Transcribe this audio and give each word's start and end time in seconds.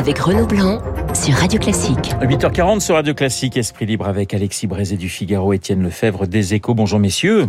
avec 0.00 0.18
Renaud 0.18 0.46
Blanc 0.46 0.80
sur 1.12 1.34
Radio 1.34 1.60
Classique. 1.60 2.14
8h40 2.22 2.80
sur 2.80 2.94
Radio 2.94 3.12
Classique, 3.12 3.58
Esprit 3.58 3.84
Libre 3.84 4.08
avec 4.08 4.32
Alexis 4.32 4.66
Brézé 4.66 4.96
du 4.96 5.10
Figaro, 5.10 5.52
Étienne 5.52 5.82
Lefebvre 5.82 6.26
des 6.26 6.54
Échos. 6.54 6.72
Bonjour 6.72 6.98
messieurs. 6.98 7.48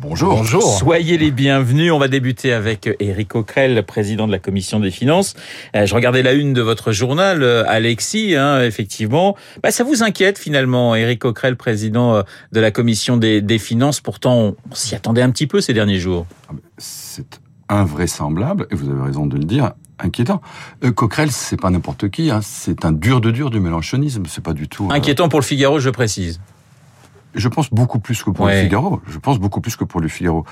Bonjour. 0.00 0.34
Bonjour. 0.34 0.76
Soyez 0.76 1.18
les 1.18 1.30
bienvenus. 1.30 1.92
On 1.92 2.00
va 2.00 2.08
débuter 2.08 2.52
avec 2.52 2.90
Éric 2.98 3.28
Coquerel, 3.28 3.80
président 3.84 4.26
de 4.26 4.32
la 4.32 4.40
Commission 4.40 4.80
des 4.80 4.90
Finances. 4.90 5.36
Euh, 5.76 5.86
je 5.86 5.94
regardais 5.94 6.24
la 6.24 6.32
une 6.32 6.52
de 6.52 6.62
votre 6.62 6.90
journal, 6.90 7.44
euh, 7.44 7.62
Alexis, 7.68 8.34
hein, 8.34 8.60
effectivement. 8.64 9.36
Bah, 9.62 9.70
ça 9.70 9.84
vous 9.84 10.02
inquiète 10.02 10.36
finalement, 10.36 10.96
Éric 10.96 11.20
Coquerel, 11.20 11.54
président 11.54 12.16
euh, 12.16 12.22
de 12.50 12.58
la 12.58 12.72
Commission 12.72 13.16
des, 13.18 13.40
des 13.40 13.58
Finances. 13.60 14.00
Pourtant, 14.00 14.56
on 14.68 14.74
s'y 14.74 14.96
attendait 14.96 15.22
un 15.22 15.30
petit 15.30 15.46
peu 15.46 15.60
ces 15.60 15.74
derniers 15.74 16.00
jours. 16.00 16.26
Ah, 16.48 16.54
c'est 16.76 17.38
invraisemblable, 17.68 18.66
et 18.72 18.74
vous 18.74 18.90
avez 18.90 19.02
raison 19.02 19.26
de 19.26 19.36
le 19.36 19.44
dire, 19.44 19.74
inquiétant. 19.98 20.40
Euh, 20.84 20.92
Coquerel, 20.92 21.30
c'est 21.30 21.60
pas 21.60 21.70
n'importe 21.70 22.08
qui, 22.08 22.30
hein. 22.30 22.40
c'est 22.42 22.84
un 22.84 22.92
dur 22.92 23.20
de 23.20 23.30
dur 23.30 23.50
du 23.50 23.60
mélanchonisme, 23.60 24.24
c'est 24.26 24.42
pas 24.42 24.52
du 24.52 24.68
tout... 24.68 24.88
Inquiétant 24.90 25.28
pour 25.28 25.40
le 25.40 25.44
Figaro, 25.44 25.80
je 25.80 25.90
précise. 25.90 26.40
Je 27.34 27.48
pense 27.48 27.70
beaucoup 27.70 27.98
plus 27.98 28.22
que 28.22 28.30
pour 28.30 28.46
ouais. 28.46 28.56
le 28.56 28.62
Figaro. 28.64 29.00
Je 29.06 29.18
pense 29.18 29.38
beaucoup 29.38 29.60
plus 29.60 29.76
que 29.76 29.84
pour 29.84 30.00
le 30.00 30.08
Figaro. 30.08 30.44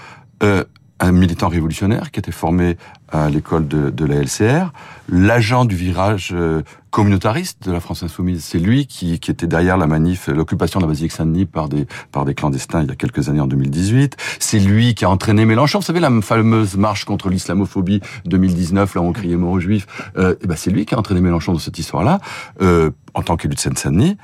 Euh, 0.43 0.65
un 1.01 1.13
militant 1.13 1.49
révolutionnaire 1.49 2.11
qui 2.11 2.21
était 2.21 2.33
formé 2.33 2.77
à 3.11 3.29
l'école 3.29 3.69
de, 3.69 3.91
de, 3.91 4.05
la 4.05 4.17
LCR, 4.17 4.73
l'agent 5.09 5.65
du 5.65 5.77
virage 5.77 6.31
euh, 6.33 6.63
communautariste 6.91 7.63
de 7.65 7.73
la 7.73 7.81
France 7.81 8.03
insoumise. 8.03 8.43
C'est 8.43 8.59
lui 8.59 8.87
qui, 8.87 9.21
qui, 9.21 9.31
était 9.31 9.47
derrière 9.47 9.77
la 9.77 9.87
manif, 9.87 10.29
l'occupation 10.29 10.81
de 10.81 10.85
la 10.85 10.89
basilique 10.89 11.13
Saint-Denis 11.13 11.47
par 11.47 11.69
des, 11.69 11.87
par 12.11 12.25
des 12.25 12.35
clandestins 12.35 12.83
il 12.83 12.89
y 12.89 12.91
a 12.91 12.97
quelques 12.97 13.29
années 13.29 13.41
en 13.41 13.47
2018. 13.47 14.17
C'est 14.41 14.59
lui 14.59 14.95
qui 14.95 15.05
a 15.05 15.11
entraîné 15.11 15.45
Mélenchon. 15.45 15.79
Vous 15.79 15.85
savez, 15.85 16.01
la 16.01 16.11
fameuse 16.21 16.77
marche 16.77 17.05
contre 17.05 17.29
l'islamophobie 17.29 18.01
2019, 18.25 18.95
là 18.95 19.01
où 19.03 19.05
on 19.05 19.13
criait 19.13 19.37
mort 19.37 19.53
aux 19.53 19.61
juifs. 19.61 19.87
Euh, 20.17 20.35
et 20.43 20.47
ben 20.47 20.57
c'est 20.57 20.71
lui 20.71 20.87
qui 20.87 20.95
a 20.95 20.99
entraîné 20.99 21.21
Mélenchon 21.21 21.53
dans 21.53 21.59
cette 21.59 21.79
histoire-là, 21.79 22.21
euh, 22.63 22.91
en 23.15 23.23
tant 23.23 23.37
qu'élu 23.37 23.55
de 23.55 23.61
Seine-Saint-Denis. 23.61 24.17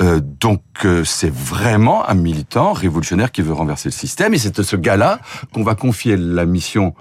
Euh, 0.00 0.20
donc 0.20 0.62
euh, 0.84 1.04
c'est 1.04 1.32
vraiment 1.32 2.08
un 2.08 2.14
militant 2.14 2.72
révolutionnaire 2.72 3.32
qui 3.32 3.42
veut 3.42 3.52
renverser 3.52 3.88
le 3.88 3.94
système. 3.94 4.34
Et 4.34 4.38
c'est 4.38 4.58
à 4.58 4.62
ce 4.62 4.76
gars-là 4.76 5.20
qu'on 5.52 5.62
va 5.62 5.74
confier 5.74 6.16
la 6.16 6.46
mission 6.46 6.94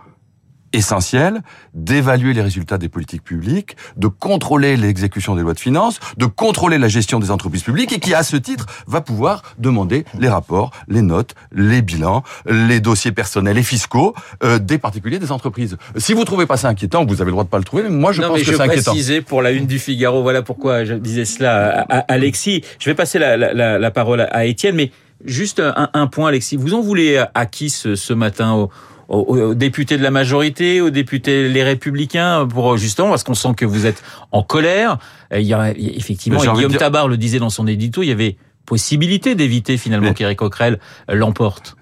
essentiel 0.74 1.42
d'évaluer 1.74 2.34
les 2.34 2.42
résultats 2.42 2.78
des 2.78 2.90
politiques 2.90 3.24
publiques, 3.24 3.76
de 3.98 4.08
contrôler 4.08 4.78
l'exécution 4.78 5.36
des 5.36 5.42
lois 5.42 5.54
de 5.54 5.60
finances, 5.60 6.00
de 6.18 6.26
contrôler 6.26 6.78
la 6.78 6.88
gestion 6.88 7.20
des 7.20 7.32
entreprises 7.32 7.64
publiques 7.64 7.92
et 7.94 8.00
qui, 8.00 8.14
à 8.14 8.24
ce 8.24 8.38
titre, 8.38 8.66
va 8.88 9.02
pouvoir 9.02 9.44
demander 9.58 10.06
les 10.20 10.30
rapports, 10.30 10.72
les 10.88 11.02
notes, 11.02 11.36
les 11.52 11.82
bilans, 11.82 12.24
les 12.46 12.80
dossiers 12.80 13.12
personnels 13.12 13.58
et 13.58 13.64
fiscaux 13.64 14.14
euh, 14.44 14.60
des 14.60 14.78
particuliers, 14.78 15.20
des 15.20 15.32
entreprises. 15.32 15.78
Si 15.98 16.14
vous 16.14 16.26
trouvez 16.26 16.46
pas 16.46 16.58
ça 16.58 16.70
inquiétant, 16.70 17.06
vous 17.06 17.22
avez 17.22 17.26
le 17.26 17.32
droit 17.32 17.44
de 17.44 17.50
pas 17.50 17.58
le 17.58 17.64
trouver, 17.64 17.84
mais 17.84 17.90
moi 17.90 18.12
je 18.12 18.22
non, 18.22 18.30
pense 18.30 18.40
mais 18.40 18.46
que 18.46 18.56
c'est 18.56 18.62
inquiétant. 18.62 18.94
Je 18.94 19.20
pour 19.22 19.42
la 19.42 19.52
une 19.52 19.68
du 19.68 19.80
Figaro, 19.80 20.22
voilà 20.22 20.42
pourquoi 20.42 20.86
je 20.86 20.94
disais 20.94 21.26
cela 21.26 21.82
à, 21.82 21.98
à 21.98 22.14
Alexis. 22.14 22.64
Je 22.80 22.90
vais 22.90 22.96
passer 22.96 23.20
la, 23.20 23.38
la, 23.38 23.80
la 23.80 23.92
parole 23.92 24.22
à 24.32 24.46
Étienne, 24.46 24.76
mais 24.76 24.92
juste 25.26 25.60
un, 25.60 25.90
un, 25.94 26.08
point, 26.08 26.30
Alexis. 26.30 26.56
Vous 26.56 26.74
en 26.74 26.82
voulez 26.82 27.24
à 27.34 27.46
qui 27.46 27.70
ce, 27.70 27.96
ce 27.96 28.14
matin 28.14 28.54
au, 28.54 28.70
aux, 29.10 29.56
députés 29.56 29.98
de 29.98 30.04
la 30.04 30.12
majorité, 30.12 30.82
aux 30.82 30.92
députés 30.92 31.50
les 31.50 31.64
républicains, 31.64 32.48
pour 32.48 32.78
justement 32.78 33.10
parce 33.10 33.24
qu'on 33.24 33.34
sent 33.34 33.54
que 33.58 33.66
vous 33.66 33.86
êtes 33.86 34.04
en 34.32 34.44
colère. 34.44 34.98
Il 35.36 35.42
y 35.42 35.54
a 35.54 35.72
effectivement, 35.78 36.42
et 36.42 36.48
Guillaume 36.48 36.72
dire... 36.72 36.80
Tabar 36.80 37.08
le 37.08 37.18
disait 37.18 37.40
dans 37.40 37.50
son 37.50 37.68
édito, 37.68 38.04
il 38.04 38.08
y 38.08 38.12
avait 38.12 38.38
possibilité 38.66 39.34
d'éviter 39.34 39.78
finalement 39.78 40.14
qu'Éric 40.14 40.38
Coquerel 40.38 40.80
l'emporte. 41.08 41.76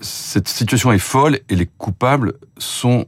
Cette 0.00 0.48
situation 0.48 0.92
est 0.92 0.98
folle 0.98 1.38
et 1.48 1.54
les 1.54 1.66
coupables 1.66 2.34
sont 2.58 3.06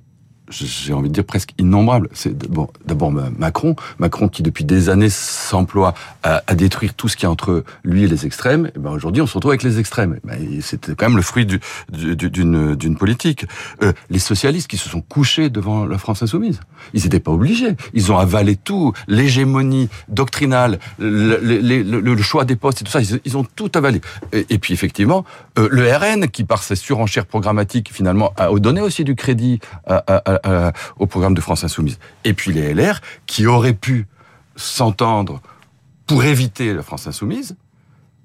j'ai 0.51 0.93
envie 0.93 1.09
de 1.09 1.15
dire 1.15 1.25
presque 1.25 1.51
innombrable. 1.59 2.09
C'est 2.13 2.37
bon, 2.49 2.69
d'abord 2.87 3.11
Macron, 3.11 3.77
Macron 3.99 4.29
qui 4.29 4.43
depuis 4.43 4.65
des 4.65 4.89
années 4.89 5.11
s'emploie 5.11 5.95
à, 6.23 6.43
à, 6.47 6.55
détruire 6.55 6.95
tout 6.95 7.09
ce 7.09 7.17
qui 7.17 7.25
est 7.25 7.29
entre 7.29 7.65
lui 7.85 8.05
et 8.05 8.09
les 8.09 8.27
extrêmes. 8.27 8.71
Et 8.75 8.79
ben 8.79 8.91
aujourd'hui, 8.91 9.23
on 9.23 9.27
se 9.27 9.35
retrouve 9.35 9.53
avec 9.53 9.63
les 9.63 9.79
extrêmes. 9.79 10.19
C'était 10.61 10.95
quand 10.95 11.07
même 11.07 11.17
le 11.17 11.23
fruit 11.23 11.47
d'une 11.47 12.75
d'une 12.75 12.97
politique. 12.97 13.47
Euh, 13.83 13.93
les 14.11 14.19
socialistes 14.19 14.69
qui 14.69 14.77
se 14.77 14.89
sont 14.89 15.01
couchés 15.01 15.51
devant 15.51 15.85
la 15.85 15.99
France 15.99 16.23
insoumise, 16.23 16.61
ils 16.95 17.03
n'étaient 17.03 17.21
pas 17.21 17.33
obligés. 17.33 17.77
Ils 17.95 18.13
ont 18.13 18.19
avalé 18.19 18.57
tout, 18.57 18.93
l'hégémonie 19.09 19.89
doctrinale, 20.09 20.79
le, 20.99 21.39
le, 21.39 21.83
le, 21.83 22.23
choix 22.23 22.45
des 22.45 22.57
postes 22.57 22.83
et 22.83 22.85
tout 22.85 22.91
ça. 22.91 23.01
Ils, 23.01 23.21
ils 23.25 23.37
ont 23.37 23.45
tout 23.45 23.71
avalé. 23.75 24.01
Et, 24.33 24.47
et 24.51 24.59
puis 24.59 24.75
effectivement, 24.75 25.25
euh, 25.59 25.69
le 25.71 25.91
RN 25.95 26.29
qui 26.29 26.45
par 26.45 26.63
ses 26.63 26.77
surenchères 26.77 27.27
programmatiques 27.27 27.93
finalement 27.93 28.33
a 28.37 28.51
donné 28.59 28.81
aussi 28.81 29.05
du 29.05 29.15
crédit 29.15 29.61
à, 29.87 29.97
à, 29.97 30.33
à, 30.35 30.42
au 30.99 31.07
programme 31.07 31.35
de 31.35 31.41
France 31.41 31.65
Insoumise. 31.65 31.99
Et 32.25 32.35
puis 32.35 32.53
les 32.53 32.75
LR, 32.75 33.01
qui 33.27 33.47
auraient 33.47 33.75
pu 33.75 34.07
s'entendre 34.57 35.41
pour 36.07 36.25
éviter 36.25 36.75
la 36.75 36.83
France 36.83 37.07
Insoumise, 37.07 37.57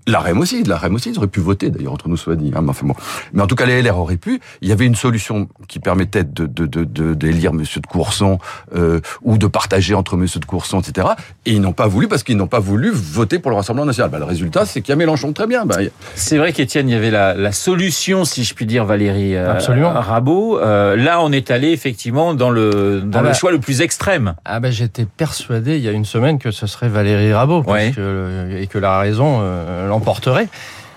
la 0.07 0.19
REM 0.19 0.39
aussi, 0.39 0.63
la 0.63 0.77
REM 0.77 0.95
aussi, 0.95 1.11
ils 1.11 1.17
auraient 1.17 1.27
pu 1.27 1.41
voter, 1.41 1.69
d'ailleurs, 1.69 1.93
entre 1.93 2.07
nous 2.07 2.17
soit 2.17 2.35
dit. 2.35 2.51
Hein, 2.55 2.61
mais, 2.61 2.69
enfin 2.69 2.87
bon. 2.87 2.95
mais 3.33 3.41
en 3.43 3.47
tout 3.47 3.55
cas, 3.55 3.65
les 3.65 3.81
LR 3.81 3.99
auraient 3.99 4.17
pu. 4.17 4.39
Il 4.61 4.69
y 4.69 4.71
avait 4.71 4.85
une 4.85 4.95
solution 4.95 5.49
qui 5.67 5.79
permettait 5.79 6.23
de, 6.23 6.45
de, 6.45 6.65
de, 6.65 6.85
de 6.85 7.13
d'élire 7.13 7.53
Monsieur 7.53 7.81
de 7.81 7.87
Courson 7.87 8.39
euh, 8.73 9.01
ou 9.21 9.37
de 9.37 9.47
partager 9.47 9.93
entre 9.93 10.15
Monsieur 10.15 10.39
de 10.39 10.45
Courson, 10.45 10.79
etc. 10.79 11.09
Et 11.45 11.51
ils 11.51 11.61
n'ont 11.61 11.73
pas 11.73 11.87
voulu 11.87 12.07
parce 12.07 12.23
qu'ils 12.23 12.37
n'ont 12.37 12.47
pas 12.47 12.59
voulu 12.59 12.89
voter 12.91 13.39
pour 13.39 13.51
le 13.51 13.57
Rassemblement 13.57 13.85
national. 13.85 14.09
Bah, 14.09 14.19
le 14.19 14.23
résultat, 14.23 14.65
c'est 14.65 14.81
qu'il 14.81 14.91
y 14.91 14.93
a 14.93 14.95
Mélenchon 14.95 15.33
très 15.33 15.45
bien. 15.45 15.65
Bah, 15.65 15.75
c'est 16.15 16.37
vrai 16.37 16.53
qu'Étienne, 16.53 16.87
il 16.87 16.93
y 16.93 16.95
avait 16.95 17.11
la, 17.11 17.33
la, 17.33 17.51
solution, 17.51 18.23
si 18.23 18.45
je 18.45 18.53
puis 18.53 18.65
dire, 18.65 18.85
Valérie 18.85 19.35
euh, 19.35 19.51
Absolument. 19.51 19.91
Rabault. 19.91 20.59
Euh, 20.59 20.95
là, 20.95 21.21
on 21.21 21.33
est 21.33 21.51
allé 21.51 21.71
effectivement 21.71 22.33
dans 22.33 22.49
le 22.49 23.01
dans 23.01 23.19
ah 23.19 23.21
le 23.23 23.27
bah, 23.29 23.33
choix 23.33 23.51
le 23.51 23.59
plus 23.59 23.81
extrême. 23.81 24.35
Ah 24.45 24.61
ben, 24.61 24.71
j'étais 24.71 25.05
persuadé 25.05 25.75
il 25.77 25.83
y 25.83 25.89
a 25.89 25.91
une 25.91 26.05
semaine 26.05 26.39
que 26.39 26.51
ce 26.51 26.65
serait 26.65 26.87
Valérie 26.87 27.33
ouais. 27.67 27.91
que, 27.95 28.57
et 28.57 28.67
que 28.67 28.77
la 28.77 28.99
raison 28.99 29.41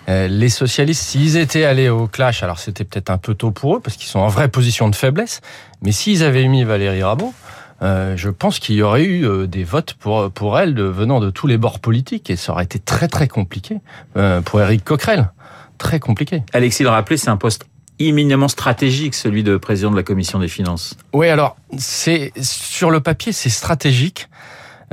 euh, 0.09 0.29
les 0.29 0.49
socialistes, 0.49 1.03
s'ils 1.03 1.37
étaient 1.37 1.65
allés 1.65 1.89
au 1.89 2.07
clash, 2.07 2.43
alors 2.43 2.59
c'était 2.59 2.85
peut-être 2.85 3.11
un 3.11 3.19
peu 3.19 3.35
tôt 3.35 3.51
pour 3.51 3.77
eux, 3.77 3.81
parce 3.81 3.97
qu'ils 3.97 4.09
sont 4.09 4.19
en 4.19 4.29
vraie 4.29 4.49
position 4.49 4.89
de 4.89 4.97
faiblesse, 4.97 5.41
mais 5.83 5.93
s'ils 5.93 6.25
avaient 6.25 6.49
mis 6.49 6.65
Valérie 6.65 7.03
Rabault, 7.03 7.35
euh, 7.83 8.17
je 8.17 8.29
pense 8.29 8.59
qu'il 8.59 8.75
y 8.75 8.83
aurait 8.83 9.05
eu 9.05 9.27
euh, 9.27 9.47
des 9.47 9.65
votes 9.65 9.95
pour, 9.95 10.31
pour 10.31 10.59
elle 10.59 10.75
de, 10.75 10.83
venant 10.83 11.21
de 11.21 11.31
tous 11.31 11.47
les 11.47 11.57
bords 11.57 11.81
politiques, 11.81 12.29
et 12.31 12.37
ça 12.37 12.53
aurait 12.53 12.65
été 12.65 12.79
très 12.79 13.09
très 13.09 13.29
compliqué 13.29 13.79
euh, 14.17 14.41
pour 14.43 14.61
Éric 14.61 14.85
Coquerel. 14.85 15.31
Très 15.79 15.99
compliqué. 15.99 16.43
Alexis 16.53 16.83
le 16.83 16.91
rappelait, 16.91 17.17
c'est 17.17 17.31
un 17.31 17.39
poste 17.39 17.65
éminemment 17.99 18.49
stratégique, 18.49 19.15
celui 19.15 19.43
de 19.43 19.57
président 19.57 19.91
de 19.91 19.97
la 19.97 20.03
commission 20.03 20.39
des 20.39 20.49
finances. 20.49 20.97
Oui, 21.13 21.29
alors, 21.29 21.57
c'est 21.79 22.33
sur 22.41 22.91
le 22.91 23.01
papier, 23.01 23.33
c'est 23.33 23.51
stratégique. 23.51 24.29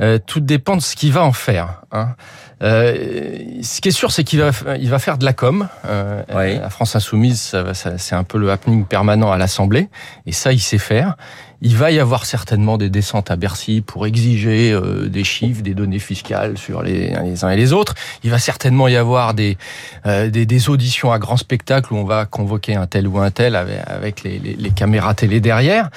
Euh, 0.00 0.18
tout 0.24 0.40
dépend 0.40 0.76
de 0.76 0.80
ce 0.80 0.94
qu'il 0.94 1.12
va 1.12 1.24
en 1.24 1.32
faire. 1.32 1.82
Hein. 1.90 2.14
Euh, 2.62 3.38
ce 3.62 3.80
qui 3.80 3.88
est 3.88 3.92
sûr, 3.92 4.12
c'est 4.12 4.24
qu'il 4.24 4.40
va, 4.40 4.50
il 4.78 4.88
va 4.88 4.98
faire 4.98 5.18
de 5.18 5.24
la 5.24 5.32
com. 5.32 5.68
Euh, 5.86 6.22
oui. 6.34 6.58
La 6.58 6.70
France 6.70 6.94
insoumise, 6.94 7.40
ça, 7.40 7.74
ça, 7.74 7.98
c'est 7.98 8.14
un 8.14 8.24
peu 8.24 8.38
le 8.38 8.50
happening 8.50 8.84
permanent 8.84 9.32
à 9.32 9.38
l'Assemblée, 9.38 9.88
et 10.26 10.32
ça, 10.32 10.52
il 10.52 10.60
sait 10.60 10.78
faire. 10.78 11.16
Il 11.60 11.76
va 11.76 11.90
y 11.90 11.98
avoir 11.98 12.24
certainement 12.24 12.78
des 12.78 12.88
descentes 12.88 13.32
à 13.32 13.36
Bercy 13.36 13.80
pour 13.80 14.06
exiger 14.06 14.70
euh, 14.70 15.08
des 15.08 15.24
chiffres, 15.24 15.60
des 15.60 15.74
données 15.74 15.98
fiscales 15.98 16.56
sur 16.56 16.82
les, 16.82 17.12
les, 17.24 17.44
uns 17.44 17.50
et 17.50 17.56
les 17.56 17.72
autres. 17.72 17.94
Il 18.22 18.30
va 18.30 18.38
certainement 18.38 18.86
y 18.86 18.94
avoir 18.94 19.34
des, 19.34 19.58
euh, 20.06 20.30
des, 20.30 20.46
des, 20.46 20.68
auditions 20.68 21.10
à 21.10 21.18
grand 21.18 21.36
spectacle 21.36 21.92
où 21.92 21.96
on 21.96 22.04
va 22.04 22.26
convoquer 22.26 22.76
un 22.76 22.86
tel 22.86 23.08
ou 23.08 23.18
un 23.18 23.32
tel 23.32 23.56
avec, 23.56 23.80
avec 23.88 24.22
les, 24.22 24.38
les, 24.38 24.54
les, 24.54 24.70
caméras 24.70 25.14
télé 25.14 25.40
derrière. 25.40 25.90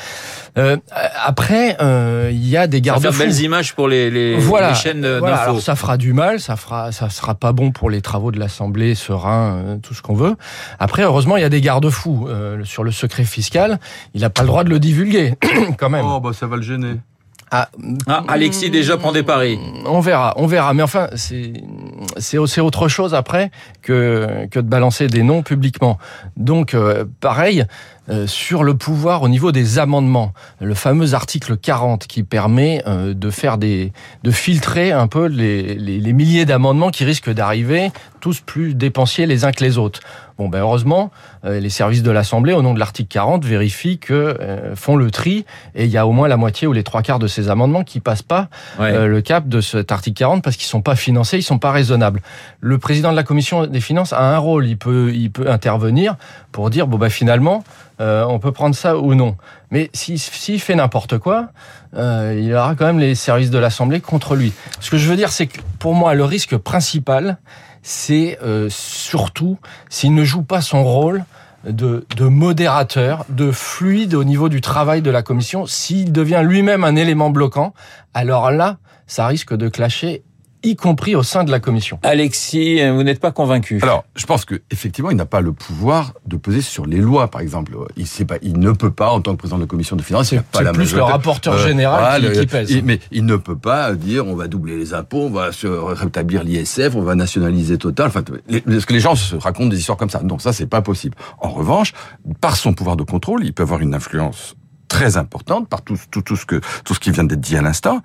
Euh, 0.58 0.78
après, 1.24 1.78
il 2.32 2.48
y 2.48 2.58
a 2.58 2.66
des 2.66 2.82
garde-fous. 2.82 3.12
Ça 3.12 3.18
fait 3.18 3.26
belles 3.26 3.42
images 3.42 3.76
pour 3.76 3.88
les, 3.88 4.10
les, 4.10 4.38
voilà, 4.38 4.70
les 4.70 4.76
chaînes 4.76 5.02
d'infos. 5.02 5.20
Voilà, 5.20 5.38
alors 5.38 5.62
ça 5.62 5.76
fera 5.76 5.98
du 5.98 6.14
mal, 6.14 6.40
ça 6.40 6.56
fera, 6.56 6.92
ça 6.92 7.10
sera 7.10 7.36
pas 7.36 7.52
bon 7.52 7.72
pour 7.72 7.92
les 7.92 8.02
travaux 8.02 8.32
de 8.32 8.40
l'Assemblée, 8.40 8.96
serein, 8.96 9.78
tout 9.84 9.94
ce 9.94 10.02
qu'on 10.02 10.16
veut. 10.16 10.36
Après, 10.80 11.04
heureusement, 11.04 11.38
il 11.38 11.42
y 11.42 11.46
a 11.46 11.50
des 11.50 11.62
garde-fous 11.62 12.28
sur 12.64 12.84
le 12.84 12.92
secret 12.92 13.26
fiscal. 13.26 13.80
Il 14.16 14.22
n'a 14.22 14.32
pas 14.32 14.42
le 14.42 14.48
droit 14.48 14.64
de 14.64 14.70
le 14.70 14.80
divulguer. 14.80 15.36
quand 15.78 15.90
même. 15.90 16.06
Oh, 16.06 16.20
bah 16.20 16.32
ça 16.34 16.48
va 16.48 16.56
le 16.56 16.62
gêner. 16.62 16.98
Ah, 17.54 17.68
ah, 18.08 18.24
Alexis 18.30 18.70
déjà 18.70 18.96
prend 18.96 19.12
des 19.12 19.24
paris. 19.24 19.60
On 19.86 20.00
verra, 20.00 20.34
on 20.38 20.48
verra. 20.48 20.74
Mais 20.74 20.84
enfin, 20.84 21.10
c'est 21.16 21.52
c'est 22.16 22.38
autre 22.38 22.88
chose 22.88 23.14
après 23.14 23.52
que 23.82 24.48
que 24.50 24.60
de 24.60 24.68
balancer 24.68 25.08
des 25.08 25.22
noms 25.22 25.44
publiquement. 25.44 26.00
Donc, 26.38 26.74
euh, 26.74 27.04
pareil. 27.20 27.66
Euh, 28.12 28.28
sur 28.28 28.64
le 28.64 28.74
pouvoir 28.74 29.22
au 29.22 29.30
niveau 29.30 29.54
des 29.54 29.80
amendements, 29.80 30.34
le 30.60 30.74
fameux 30.74 31.14
article 31.14 31.56
40 31.56 32.08
qui 32.08 32.24
permet 32.24 32.84
euh, 32.86 33.14
de 33.14 33.30
faire 33.30 33.58
des, 33.58 33.94
de 34.24 34.32
filtrer 34.32 34.92
un 34.92 35.08
peu 35.08 35.28
les, 35.28 35.76
les, 35.76 35.98
les 36.00 36.14
milliers 36.14 36.44
d'amendements 36.46 36.90
qui 36.90 37.06
risquent 37.06 37.30
d'arriver 37.34 37.90
tous 38.20 38.42
plus 38.42 38.76
dépensiers 38.76 39.26
les 39.28 39.46
uns 39.46 39.52
que 39.52 39.64
les 39.64 39.78
autres. 39.78 40.02
Bon, 40.38 40.50
ben 40.50 40.60
heureusement, 40.60 41.12
euh, 41.46 41.60
les 41.60 41.70
services 41.70 42.04
de 42.04 42.12
l'Assemblée, 42.12 42.54
au 42.54 42.62
nom 42.62 42.74
de 42.74 42.80
l'article 42.80 43.10
40, 43.10 43.46
vérifient 43.46 43.98
que 44.00 44.14
euh, 44.14 44.76
font 44.76 44.96
le 44.96 45.10
tri 45.12 45.46
et 45.76 45.86
il 45.86 45.90
y 45.92 45.98
a 45.98 46.06
au 46.06 46.12
moins 46.12 46.28
la 46.28 46.38
moitié 46.38 46.68
ou 46.68 46.74
les 46.74 46.84
trois 46.84 47.02
quarts 47.04 47.20
de 47.20 47.28
ces 47.28 47.50
amendements 47.50 47.84
qui 47.84 48.00
passent 48.00 48.22
pas 48.24 48.50
Ouais. 48.80 48.92
euh, 48.92 49.08
le 49.08 49.22
cap 49.22 49.48
de 49.48 49.62
cet 49.62 49.92
article 49.92 50.18
40 50.18 50.44
parce 50.44 50.56
qu'ils 50.58 50.66
sont 50.68 50.82
pas 50.82 50.96
financés, 50.96 51.38
ils 51.38 51.44
sont 51.44 51.60
pas 51.60 51.72
raisonnables. 51.72 52.22
Le 52.60 52.78
président 52.78 53.12
de 53.12 53.16
la 53.16 53.24
commission 53.24 53.66
des 53.68 53.82
finances 53.82 54.14
a 54.14 54.22
un 54.36 54.38
rôle, 54.38 54.68
il 54.68 54.78
peut, 54.78 55.12
il 55.14 55.32
peut 55.32 55.50
intervenir 55.50 56.16
pour 56.52 56.70
dire 56.70 56.88
bon 56.88 56.98
bah 56.98 57.10
finalement 57.10 57.64
euh, 58.02 58.26
on 58.28 58.40
peut 58.40 58.52
prendre 58.52 58.76
ça 58.76 58.98
ou 58.98 59.14
non. 59.14 59.38
Mais 59.70 59.92
s'il 59.94 60.18
s'il 60.18 60.60
fait 60.60 60.74
n'importe 60.76 61.20
quoi, 61.20 61.50
euh, 61.96 62.38
il 62.42 62.54
aura 62.54 62.74
quand 62.76 62.86
même 62.86 63.00
les 63.00 63.14
services 63.14 63.52
de 63.52 63.60
l'Assemblée 63.60 64.02
contre 64.02 64.36
lui. 64.36 64.54
Ce 64.80 64.90
que 64.90 64.98
je 64.98 65.08
veux 65.08 65.16
dire, 65.16 65.32
c'est 65.32 65.48
que 65.48 65.60
pour 65.78 65.94
moi, 65.94 66.16
le 66.16 66.26
risque 66.26 66.58
principal, 66.58 67.38
c'est 67.84 68.40
euh, 68.44 68.68
surtout 68.70 69.60
s'il 69.90 70.16
ne 70.16 70.24
joue 70.24 70.42
pas 70.42 70.62
son 70.62 70.84
rôle 70.84 71.24
de, 71.64 72.08
de 72.16 72.26
modérateur, 72.26 73.24
de 73.30 73.52
fluide 73.52 74.16
au 74.16 74.24
niveau 74.24 74.50
du 74.50 74.62
travail 74.62 75.04
de 75.04 75.12
la 75.12 75.22
commission. 75.22 75.68
S'il 75.68 76.12
devient 76.12 76.42
lui-même 76.44 76.84
un 76.84 76.96
élément 76.96 77.30
bloquant, 77.30 77.74
alors 78.16 78.50
là, 78.50 78.78
ça 79.06 79.28
risque 79.28 79.56
de 79.56 79.70
clasher, 79.70 80.24
y 80.64 80.76
compris 80.76 81.16
au 81.16 81.24
sein 81.24 81.44
de 81.44 81.52
la 81.52 81.60
commission. 81.60 82.00
Alexis, 82.04 82.80
vous 82.92 83.04
n'êtes 83.04 83.20
pas 83.20 83.32
convaincu 83.32 83.80
Alors, 83.82 84.04
je 84.16 84.26
pense 84.26 84.46
que 84.46 84.62
effectivement, 84.72 85.10
il 85.12 85.18
n'a 85.18 85.26
pas 85.26 85.42
le 85.42 85.52
pouvoir 85.54 86.14
de 86.26 86.38
peser 86.38 86.62
sur 86.62 86.86
les 86.86 86.98
lois, 86.98 87.30
par 87.30 87.42
exemple. 87.42 87.76
Il, 87.98 88.06
sait 88.08 88.26
pas, 88.26 88.36
il 88.42 88.60
ne 88.60 88.72
peut 88.72 88.92
pas, 88.92 89.10
en 89.12 89.22
tant 89.22 89.32
que 89.34 89.38
président 89.38 89.58
de 89.58 89.64
la 89.64 89.68
commission 89.68 89.96
des 89.96 90.04
finances, 90.04 90.32
il 90.32 90.36
n'a 90.36 90.42
pas 90.44 90.60
C'est 90.60 90.64
la 90.66 90.72
plus 90.74 90.94
le 90.94 91.02
rapporteur 91.04 91.54
Euh, 91.56 91.68
général 91.68 92.00
voilà, 92.00 92.20
qui, 92.20 92.36
le- 92.36 92.42
qui 92.42 92.48
pèse. 92.48 92.72
il- 92.72 92.84
mais 92.86 93.00
il 93.12 93.26
ne 93.26 93.36
peut 93.36 93.58
pas 93.58 93.94
dire 93.94 94.28
on 94.28 94.36
va 94.36 94.48
doubler 94.48 94.78
les 94.78 94.94
impôts, 94.94 95.24
on 95.26 95.30
va 95.32 95.52
se 95.52 95.68
rétablir 95.68 96.44
l'ISF, 96.44 96.96
on 96.96 97.02
va 97.02 97.16
nationaliser 97.16 97.78
Total. 97.78 98.08
Enfin, 98.08 98.24
les- 98.48 98.62
parce 98.62 98.86
que 98.86 98.94
les 98.94 99.00
gens 99.00 99.16
se 99.16 99.36
racontent 99.36 99.70
des 99.70 99.80
histoires 99.80 99.98
comme 99.98 100.10
ça. 100.10 100.22
Non, 100.24 100.38
ça 100.40 100.54
c'est 100.54 100.68
pas 100.68 100.82
possible. 100.82 101.16
En 101.40 101.50
revanche, 101.50 101.94
par 102.40 102.56
son 102.56 102.74
pouvoir 102.74 102.96
de 102.98 103.04
contrôle, 103.04 103.44
il 103.44 103.54
peut 103.54 103.64
avoir 103.64 103.80
une 103.82 103.96
influence 103.96 104.56
très 104.96 105.16
importante 105.16 105.70
par 105.70 105.82
tout, 105.84 105.98
tout, 106.12 106.22
tout 106.22 106.36
ce 106.36 106.46
que 106.46 106.60
tout 106.84 106.94
ce 106.94 107.00
qui 107.00 107.12
vient 107.12 107.24
d'être 107.24 107.40
dit 107.40 107.56
à 107.56 107.62
l'instant. 107.62 108.02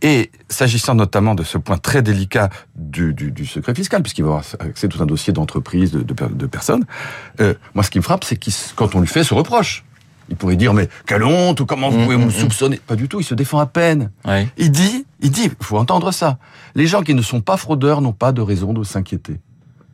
Et 0.00 0.30
s'agissant 0.48 0.94
notamment 0.94 1.34
de 1.34 1.44
ce 1.44 1.58
point 1.58 1.76
très 1.76 2.00
délicat 2.00 2.48
du, 2.76 3.12
du, 3.12 3.30
du 3.30 3.44
secret 3.44 3.74
fiscal, 3.74 4.00
puisqu'il 4.02 4.22
va 4.24 4.28
avoir 4.30 4.44
accès 4.60 4.86
à 4.86 4.88
tout 4.88 5.02
un 5.02 5.06
dossier 5.06 5.32
d'entreprise, 5.34 5.90
de, 5.92 6.00
de, 6.02 6.14
per- 6.14 6.28
de 6.32 6.46
personnes, 6.46 6.84
euh, 7.40 7.52
moi 7.74 7.84
ce 7.84 7.90
qui 7.90 7.98
me 7.98 8.02
frappe, 8.02 8.24
c'est 8.24 8.36
qu'il, 8.38 8.52
s- 8.54 8.72
quand 8.74 8.94
on 8.94 9.00
lui 9.00 9.06
fait 9.06 9.22
ce 9.22 9.34
reproche, 9.34 9.84
il 10.30 10.36
pourrait 10.36 10.56
dire 10.56 10.72
mais 10.72 10.88
quelle 11.06 11.24
honte 11.24 11.60
ou 11.60 11.66
comment 11.66 11.90
vous 11.90 11.98
Mmh, 11.98 12.04
pouvez 12.04 12.16
mmh, 12.16 12.20
me 12.22 12.26
mmh. 12.28 12.30
soupçonner? 12.30 12.76
Pas 12.86 12.96
du 12.96 13.06
tout, 13.08 13.20
il 13.20 13.24
se 13.24 13.34
défend 13.34 13.58
à 13.58 13.66
peine. 13.66 14.10
Ouais. 14.24 14.48
Il 14.56 14.70
dit, 14.70 15.04
il 15.20 15.30
dit, 15.30 15.42
il 15.44 15.64
faut 15.64 15.76
entendre 15.76 16.10
ça. 16.10 16.38
Les 16.74 16.86
gens 16.86 17.02
qui 17.02 17.14
ne 17.14 17.22
sont 17.22 17.42
pas 17.42 17.56
fraudeurs 17.58 18.00
n'ont 18.00 18.12
pas 18.14 18.32
de 18.32 18.40
raison 18.40 18.72
de 18.72 18.82
s'inquiéter. 18.82 19.40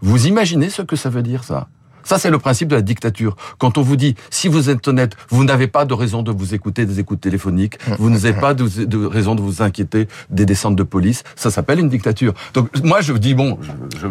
Vous 0.01 0.27
imaginez 0.29 0.71
ce 0.71 0.83
que 0.83 0.95
ça 0.95 1.09
veut 1.11 1.23
dire, 1.23 1.43
ça? 1.43 1.69
Ça, 2.07 2.19
c'est 2.19 2.31
le 2.31 2.39
principe 2.39 2.69
de 2.69 2.77
la 2.77 2.83
dictature. 2.83 3.37
Quand 3.59 3.79
on 3.79 3.83
vous 3.83 3.97
dit, 3.97 4.15
si 4.31 4.49
vous 4.49 4.71
êtes 4.71 4.87
honnête, 4.89 5.13
vous 5.29 5.45
n'avez 5.45 5.67
pas 5.67 5.85
de 5.85 5.93
raison 5.95 6.23
de 6.23 6.31
vous 6.31 6.55
écouter 6.55 6.87
des 6.87 7.01
écoutes 7.01 7.21
téléphoniques, 7.21 7.79
vous 7.99 8.11
n'avez 8.11 8.33
pas 8.33 8.55
de, 8.55 8.85
de 8.85 9.05
raison 9.05 9.35
de 9.35 9.41
vous 9.41 9.61
inquiéter 9.63 10.07
des 10.31 10.47
descentes 10.47 10.77
de 10.77 10.83
police, 10.85 11.25
ça 11.35 11.51
s'appelle 11.51 11.81
une 11.81 11.89
dictature. 11.89 12.33
Donc, 12.55 12.69
moi, 12.85 13.01
je 13.01 13.13
dis, 13.13 13.35
bon, 13.35 13.59
je, 13.63 13.99
je, 13.99 14.07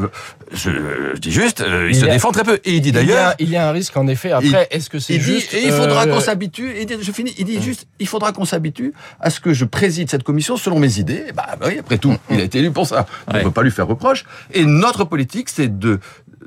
je, 0.51 0.69
je 1.15 1.19
dis 1.19 1.31
juste, 1.31 1.61
euh, 1.61 1.87
il, 1.89 1.95
Il 1.95 1.99
se 2.01 2.05
a- 2.05 2.09
défend 2.11 2.31
très 2.31 2.43
peu. 2.43 2.59
Et 2.65 2.75
il 2.75 2.81
dit 2.81 2.91
d'ailleurs, 2.91 3.33
il 3.39 3.49
y 3.49 3.55
a 3.55 3.69
un 3.69 3.71
risque 3.71 3.95
en 3.97 4.07
effet. 4.07 4.31
Après, 4.31 4.67
est-ce 4.71 4.89
que 4.89 4.99
c'est 4.99 5.13
il 5.15 5.19
dit, 5.19 5.25
juste 5.25 5.53
et 5.53 5.63
il 5.65 5.71
faudra 5.71 6.05
euh, 6.05 6.13
qu'on 6.13 6.19
s'habitue, 6.19 6.73
je 7.01 7.11
finis, 7.11 7.33
il 7.37 7.45
dit 7.45 7.61
juste, 7.61 7.87
il 7.99 8.07
faudra 8.07 8.31
qu'on 8.33 8.45
s'habitue 8.45 8.93
à 9.19 9.29
ce 9.29 9.39
que 9.39 9.53
je 9.53 9.63
préside 9.65 10.09
cette 10.09 10.23
commission 10.23 10.57
selon 10.57 10.79
mes 10.79 10.99
idées. 10.99 11.23
Et 11.29 11.31
Bah, 11.31 11.45
bah 11.59 11.67
oui, 11.69 11.77
après 11.79 11.97
tout, 11.97 12.15
il 12.29 12.39
a 12.39 12.43
été 12.43 12.59
élu 12.59 12.71
pour 12.71 12.85
ça. 12.87 13.05
On 13.27 13.31
ne 13.33 13.37
Ouais. 13.37 13.43
peut 13.43 13.51
pas 13.51 13.63
lui 13.63 13.71
faire 13.71 13.87
reproche. 13.87 14.25
Et 14.53 14.65
notre 14.65 15.03
politique, 15.05 15.49
c'est 15.49 15.79
de, 15.79 15.99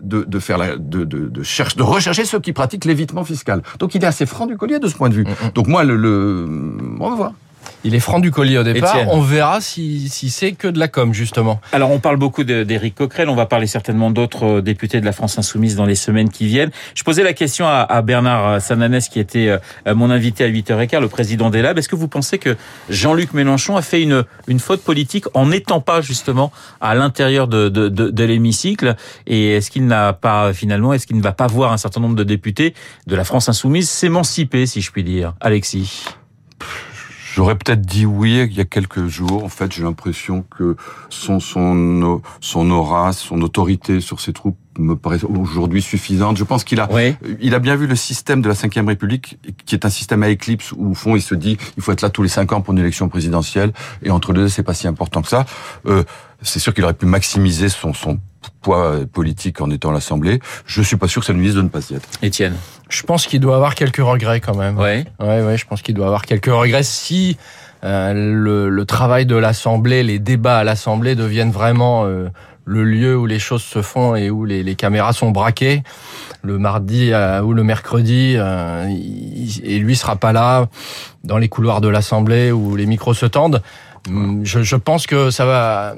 de, 0.03 0.25
de 0.25 0.39
faire 0.39 0.59
la, 0.59 0.77
de, 0.77 1.05
de, 1.05 1.29
de, 1.29 1.43
cherche, 1.43 1.77
de 1.77 1.83
rechercher 1.83 2.25
ceux 2.25 2.41
qui 2.41 2.53
pratiquent 2.53 2.85
l'évitement 2.85 3.25
fiscal. 3.25 3.63
Donc 3.79 3.95
il 3.95 4.03
est 4.03 4.07
assez 4.07 4.27
franc 4.27 4.47
du 4.47 4.57
collier 4.57 4.79
de 4.79 4.89
ce 4.89 4.95
point 4.95 5.09
de 5.09 5.15
vue. 5.15 5.27
Donc 5.55 5.67
moi, 5.67 5.85
le, 5.85 5.97
le, 5.97 6.47
on 7.01 7.11
va 7.11 7.17
voir. 7.17 7.33
Il 7.85 7.95
est 7.95 8.01
franc 8.01 8.19
du 8.19 8.31
collier 8.31 8.59
au 8.59 8.63
départ. 8.65 8.97
On 9.09 9.21
verra 9.21 9.61
si, 9.61 10.09
si 10.09 10.31
c'est 10.31 10.53
que 10.53 10.69
de 10.69 10.79
la 10.79 10.89
com 10.89 11.15
justement. 11.15 11.61
Alors 11.73 11.91
on 11.91 11.99
parle 11.99 12.17
beaucoup 12.17 12.45
d'Éric 12.45 12.97
Coquerel, 12.97 13.29
on 13.29 13.35
va 13.35 13.47
parler 13.47 13.67
certainement 13.67 14.11
d'autres 14.11 14.59
euh, 14.59 14.63
députés 14.63 15.01
de 15.01 15.05
la 15.05 15.13
France 15.13 15.39
Insoumise 15.39 15.77
dans 15.77 15.87
les 15.87 15.95
semaines 15.95 16.29
qui 16.29 16.47
viennent. 16.47 16.71
Je 16.95 17.05
posais 17.05 17.23
la 17.23 17.33
question 17.33 17.67
à, 17.67 17.87
à 17.89 18.03
Bernard 18.03 18.61
Sananès 18.61 19.09
qui 19.09 19.21
était 19.21 19.49
euh, 19.87 19.95
mon 19.95 20.11
invité 20.11 20.45
à 20.45 20.49
8h15, 20.49 21.01
le 21.01 21.09
président 21.09 21.51
des 21.51 21.63
Labs. 21.63 21.79
Est-ce 21.79 21.89
que 21.89 21.97
vous 21.97 22.09
pensez 22.09 22.39
que 22.39 22.57
Jean-Luc 22.91 23.33
Mélenchon 23.33 23.77
a 23.77 23.83
fait 23.83 24.03
une, 24.03 24.25
une 24.49 24.59
faute 24.59 24.83
politique 24.83 25.25
en 25.35 25.47
n'étant 25.47 25.81
pas 25.81 26.01
justement 26.01 26.53
à 26.81 26.95
l'intérieur 26.95 27.49
de, 27.49 27.69
de, 27.69 27.89
de, 27.89 28.11
de 28.11 28.25
l'hémicycle? 28.25 28.97
Et 29.27 29.57
est-ce 29.57 29.71
qu'il 29.71 29.87
n'a 29.87 30.13
pas 30.13 30.53
finalement, 30.53 30.93
est-ce 30.93 31.07
qu'il 31.07 31.17
ne 31.17 31.23
va 31.23 31.33
pas 31.33 31.47
voir 31.47 31.73
un 31.73 31.79
certain 31.79 32.01
nombre 32.01 32.17
de 32.17 32.25
députés 32.25 32.75
de 33.07 33.17
la 33.17 33.25
France 33.25 33.49
Insoumise 33.49 33.89
s'émanciper, 33.89 34.67
si 34.67 34.81
je 34.81 34.91
puis 34.91 35.05
dire? 35.05 35.35
Alexis 35.41 36.05
J'aurais 37.39 37.55
peut-être 37.55 37.83
dit 37.83 38.05
oui 38.05 38.43
il 38.51 38.53
y 38.53 38.61
a 38.61 38.65
quelques 38.65 39.07
jours. 39.07 39.45
En 39.45 39.49
fait, 39.49 39.71
j'ai 39.73 39.85
l'impression 39.85 40.45
que 40.59 40.75
son, 41.09 41.39
son, 41.39 42.21
son 42.41 42.71
aura, 42.73 43.13
son 43.13 43.41
autorité 43.43 44.01
sur 44.01 44.19
ses 44.19 44.33
troupes 44.33 44.59
me 44.77 44.97
paraît 44.97 45.23
aujourd'hui 45.23 45.81
suffisante. 45.81 46.37
Je 46.37 46.43
pense 46.43 46.65
qu'il 46.65 46.81
a, 46.81 46.89
Oui. 46.93 47.15
il 47.41 47.55
a 47.55 47.61
bien 47.61 47.77
vu 47.77 47.87
le 47.87 47.95
système 47.95 48.43
de 48.43 48.49
la 48.49 48.55
Ve 48.55 48.89
République, 48.89 49.39
qui 49.67 49.77
est 49.77 49.85
un 49.85 49.89
système 49.89 50.25
à 50.25 50.31
éclipse 50.31 50.73
où, 50.73 50.91
au 50.91 50.95
fond, 50.95 51.15
il 51.15 51.23
se 51.23 51.37
dit, 51.37 51.57
il 51.77 51.83
faut 51.85 51.93
être 51.93 52.03
là 52.03 52.11
tous 52.11 52.25
les 52.25 52.29
cinq 52.29 52.53
ans 52.53 52.61
pour 52.61 52.75
une 52.75 52.81
élection 52.81 53.09
présidentielle, 53.09 53.73
et 54.03 54.11
entre 54.11 54.33
les 54.33 54.41
deux, 54.41 54.49
c'est 54.49 54.65
pas 54.65 54.75
si 54.75 54.89
important 54.89 55.23
que 55.23 55.29
ça. 55.29 55.47
Euh, 55.87 56.03
c'est 56.43 56.59
sûr 56.59 56.75
qu'il 56.75 56.83
aurait 56.83 56.95
pu 56.95 57.07
maximiser 57.07 57.69
son, 57.69 57.95
son 57.95 58.19
poids 58.61 58.97
politique 59.13 59.61
en 59.61 59.71
étant 59.71 59.91
à 59.91 59.93
l'Assemblée. 59.93 60.41
Je 60.67 60.83
suis 60.83 60.97
pas 60.97 61.09
sûr 61.09 61.21
que 61.23 61.27
ça 61.27 61.33
lui 61.33 61.43
dise 61.45 61.55
de 61.55 61.63
ne 61.63 61.69
pas 61.69 61.81
y 61.91 61.95
être. 61.95 62.09
Étienne. 62.23 62.55
Je 62.89 63.03
pense 63.03 63.27
qu'il 63.27 63.41
doit 63.41 63.57
avoir 63.57 63.75
quelques 63.75 63.97
regrets 63.99 64.41
quand 64.41 64.57
même. 64.57 64.79
Ouais. 64.79 65.05
Ouais, 65.21 65.43
ouais, 65.43 65.57
je 65.57 65.67
pense 65.67 65.83
qu'il 65.83 65.95
doit 65.95 66.07
avoir 66.07 66.23
quelques 66.25 66.47
regrets 66.47 66.83
si 66.83 67.37
euh, 67.85 68.13
le, 68.15 68.69
le 68.69 68.85
travail 68.85 69.27
de 69.27 69.37
l'Assemblée, 69.37 70.03
les 70.03 70.19
débats 70.19 70.59
à 70.59 70.65
l'Assemblée 70.65 71.15
deviennent 71.15 71.53
vraiment 71.53 72.05
euh, 72.07 72.29
le 72.65 72.85
lieu 72.85 73.17
où 73.17 73.27
les 73.27 73.39
choses 73.39 73.63
se 73.63 73.83
font 73.83 74.15
et 74.17 74.31
où 74.31 74.45
les, 74.45 74.63
les 74.63 74.75
caméras 74.75 75.13
sont 75.13 75.31
braquées. 75.31 75.83
Le 76.43 76.59
mardi 76.59 77.13
euh, 77.13 77.41
ou 77.43 77.53
le 77.53 77.63
mercredi, 77.65 78.35
euh, 78.37 78.87
il- 78.89 79.61
et 79.65 79.79
lui 79.79 79.97
sera 79.97 80.17
pas 80.17 80.33
là 80.33 80.69
dans 81.25 81.37
les 81.39 81.49
couloirs 81.49 81.81
de 81.81 81.89
l'Assemblée 81.89 82.53
où 82.53 82.75
les 82.77 82.87
micros 82.87 83.15
se 83.15 83.27
tendent. 83.27 83.63
Hum, 84.09 84.41
Je, 84.45 84.63
je 84.63 84.77
pense 84.77 85.07
que 85.07 85.31
ça 85.31 85.45
va. 85.47 85.95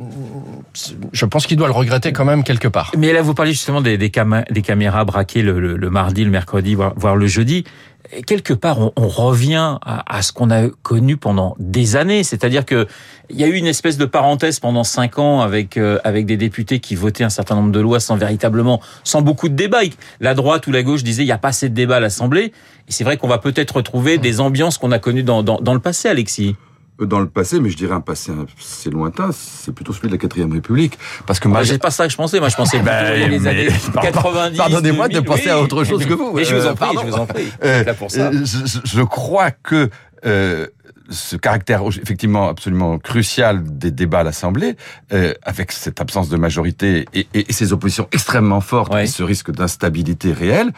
Je 1.12 1.24
pense 1.26 1.46
qu'il 1.46 1.56
doit 1.56 1.66
le 1.68 1.72
regretter 1.74 2.12
quand 2.12 2.24
même 2.24 2.44
quelque 2.44 2.68
part. 2.68 2.92
Mais 2.96 3.12
là, 3.12 3.22
vous 3.22 3.34
parlez 3.34 3.52
justement 3.52 3.80
des, 3.80 3.98
des, 3.98 4.10
cama- 4.10 4.44
des 4.50 4.62
caméras 4.62 5.04
braquées 5.04 5.42
le, 5.42 5.60
le- 5.60 5.76
le 5.76 5.90
mardi, 5.90 6.24
le 6.24 6.30
mercredi, 6.30 6.74
voire, 6.74 6.92
voire 6.96 7.16
le 7.16 7.26
jeudi. 7.26 7.64
Et 8.12 8.22
quelque 8.22 8.52
part, 8.54 8.80
on, 8.80 8.92
on 8.96 9.06
revient 9.06 9.76
à, 9.82 10.16
à 10.16 10.22
ce 10.22 10.32
qu'on 10.32 10.50
a 10.50 10.68
connu 10.82 11.16
pendant 11.16 11.54
des 11.60 11.94
années. 11.94 12.24
C'est-à-dire 12.24 12.64
que 12.64 12.88
il 13.28 13.36
y 13.38 13.44
a 13.44 13.46
eu 13.46 13.54
une 13.54 13.66
espèce 13.68 13.98
de 13.98 14.04
parenthèse 14.04 14.58
pendant 14.58 14.82
cinq 14.82 15.18
ans 15.20 15.42
avec 15.42 15.76
euh, 15.76 15.98
avec 16.02 16.26
des 16.26 16.36
députés 16.36 16.80
qui 16.80 16.96
votaient 16.96 17.22
un 17.22 17.30
certain 17.30 17.54
nombre 17.54 17.70
de 17.70 17.78
lois 17.78 18.00
sans 18.00 18.16
véritablement, 18.16 18.80
sans 19.04 19.22
beaucoup 19.22 19.48
de 19.48 19.54
débat. 19.54 19.80
La 20.18 20.34
droite 20.34 20.66
ou 20.66 20.72
la 20.72 20.82
gauche 20.82 21.04
disait 21.04 21.22
il 21.22 21.26
n'y 21.26 21.32
a 21.32 21.38
pas 21.38 21.48
assez 21.48 21.68
de 21.68 21.74
débat 21.74 21.96
à 21.96 22.00
l'Assemblée. 22.00 22.52
Et 22.88 22.92
c'est 22.92 23.04
vrai 23.04 23.16
qu'on 23.16 23.28
va 23.28 23.38
peut-être 23.38 23.76
retrouver 23.76 24.18
des 24.18 24.40
ambiances 24.40 24.78
qu'on 24.78 24.90
a 24.90 24.98
connues 24.98 25.22
dans, 25.22 25.44
dans, 25.44 25.60
dans 25.60 25.74
le 25.74 25.80
passé, 25.80 26.08
Alexis. 26.08 26.56
Dans 27.04 27.20
le 27.20 27.28
passé, 27.28 27.60
mais 27.60 27.70
je 27.70 27.76
dirais 27.76 27.94
un 27.94 28.00
passé 28.00 28.30
assez 28.58 28.90
lointain, 28.90 29.30
c'est 29.32 29.72
plutôt 29.74 29.92
celui 29.92 30.08
de 30.08 30.12
la 30.14 30.18
quatrième 30.18 30.52
République. 30.52 30.98
Parce 31.26 31.40
que 31.40 31.48
Moi, 31.48 31.64
c'est 31.64 31.78
pas 31.78 31.90
ça 31.90 32.04
que 32.06 32.12
je 32.12 32.16
pensais. 32.16 32.40
Moi, 32.40 32.48
je 32.50 32.56
pensais 32.56 32.78
plutôt 32.82 32.90
Ben, 32.92 33.20
dans 33.22 33.28
les 33.28 33.46
années 33.46 33.68
pardon, 33.94 34.10
90. 34.12 34.56
pardonnez-moi 34.58 35.08
de 35.08 35.14
2000, 35.14 35.26
penser 35.28 35.48
à 35.50 35.60
autre 35.60 35.84
chose 35.84 36.04
que 36.04 36.12
vous. 36.14 36.32
Mais 36.34 36.44
je 36.44 36.54
vous 36.54 36.66
en 36.66 36.70
Euh, 36.70 36.74
prie, 36.74 36.88
je 37.00 37.06
vous 37.06 37.14
en 37.14 37.26
prie. 37.26 37.46
Euh, 37.64 37.78
C'est 37.78 37.84
là 37.84 37.94
pour 37.94 38.10
ça. 38.10 38.20
euh, 38.28 38.44
je, 38.84 39.02
crois 39.02 39.50
que 39.50 39.88
euh, 40.26 40.66
ce 41.08 41.36
caractère 41.36 41.82
effectivement 42.02 42.48
absolument 42.48 42.98
crucial 42.98 43.62
des 43.64 43.90
débats 43.90 44.20
à 44.20 44.22
l'Assemblée, 44.22 44.76
euh, 45.12 45.32
avec 45.42 45.72
cette 45.72 46.00
absence 46.00 46.28
de 46.28 46.36
majorité 46.36 47.06
et, 47.14 47.26
et- 47.34 47.46
et 47.48 47.52
ces 47.52 47.72
oppositions 47.72 48.08
extrêmement 48.12 48.60
fortes 48.60 48.94
et 48.94 49.06
ce 49.06 49.22
risque 49.22 49.50
d'instabilité 49.50 50.32
réelle, 50.32 50.70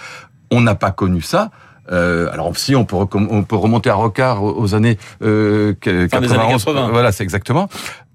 on 0.50 0.60
n'a 0.60 0.74
pas 0.74 0.90
connu 0.92 1.20
ça. 1.20 1.50
Euh, 1.90 2.28
alors 2.32 2.56
si 2.56 2.76
on 2.76 2.84
peut, 2.84 2.94
recom- 2.96 3.26
on 3.30 3.42
peut 3.42 3.56
remonter 3.56 3.90
à 3.90 3.94
Rocard 3.94 4.44
aux, 4.44 4.74
années 4.74 4.98
euh, 5.22 5.74
que- 5.80 6.06
Fin 6.08 6.20
des 6.20 6.28
années 6.28 6.36
91, 6.52 6.64
80. 6.64 6.88
voilà 6.92 7.10
c'est 7.10 7.24
exactement 7.24 7.68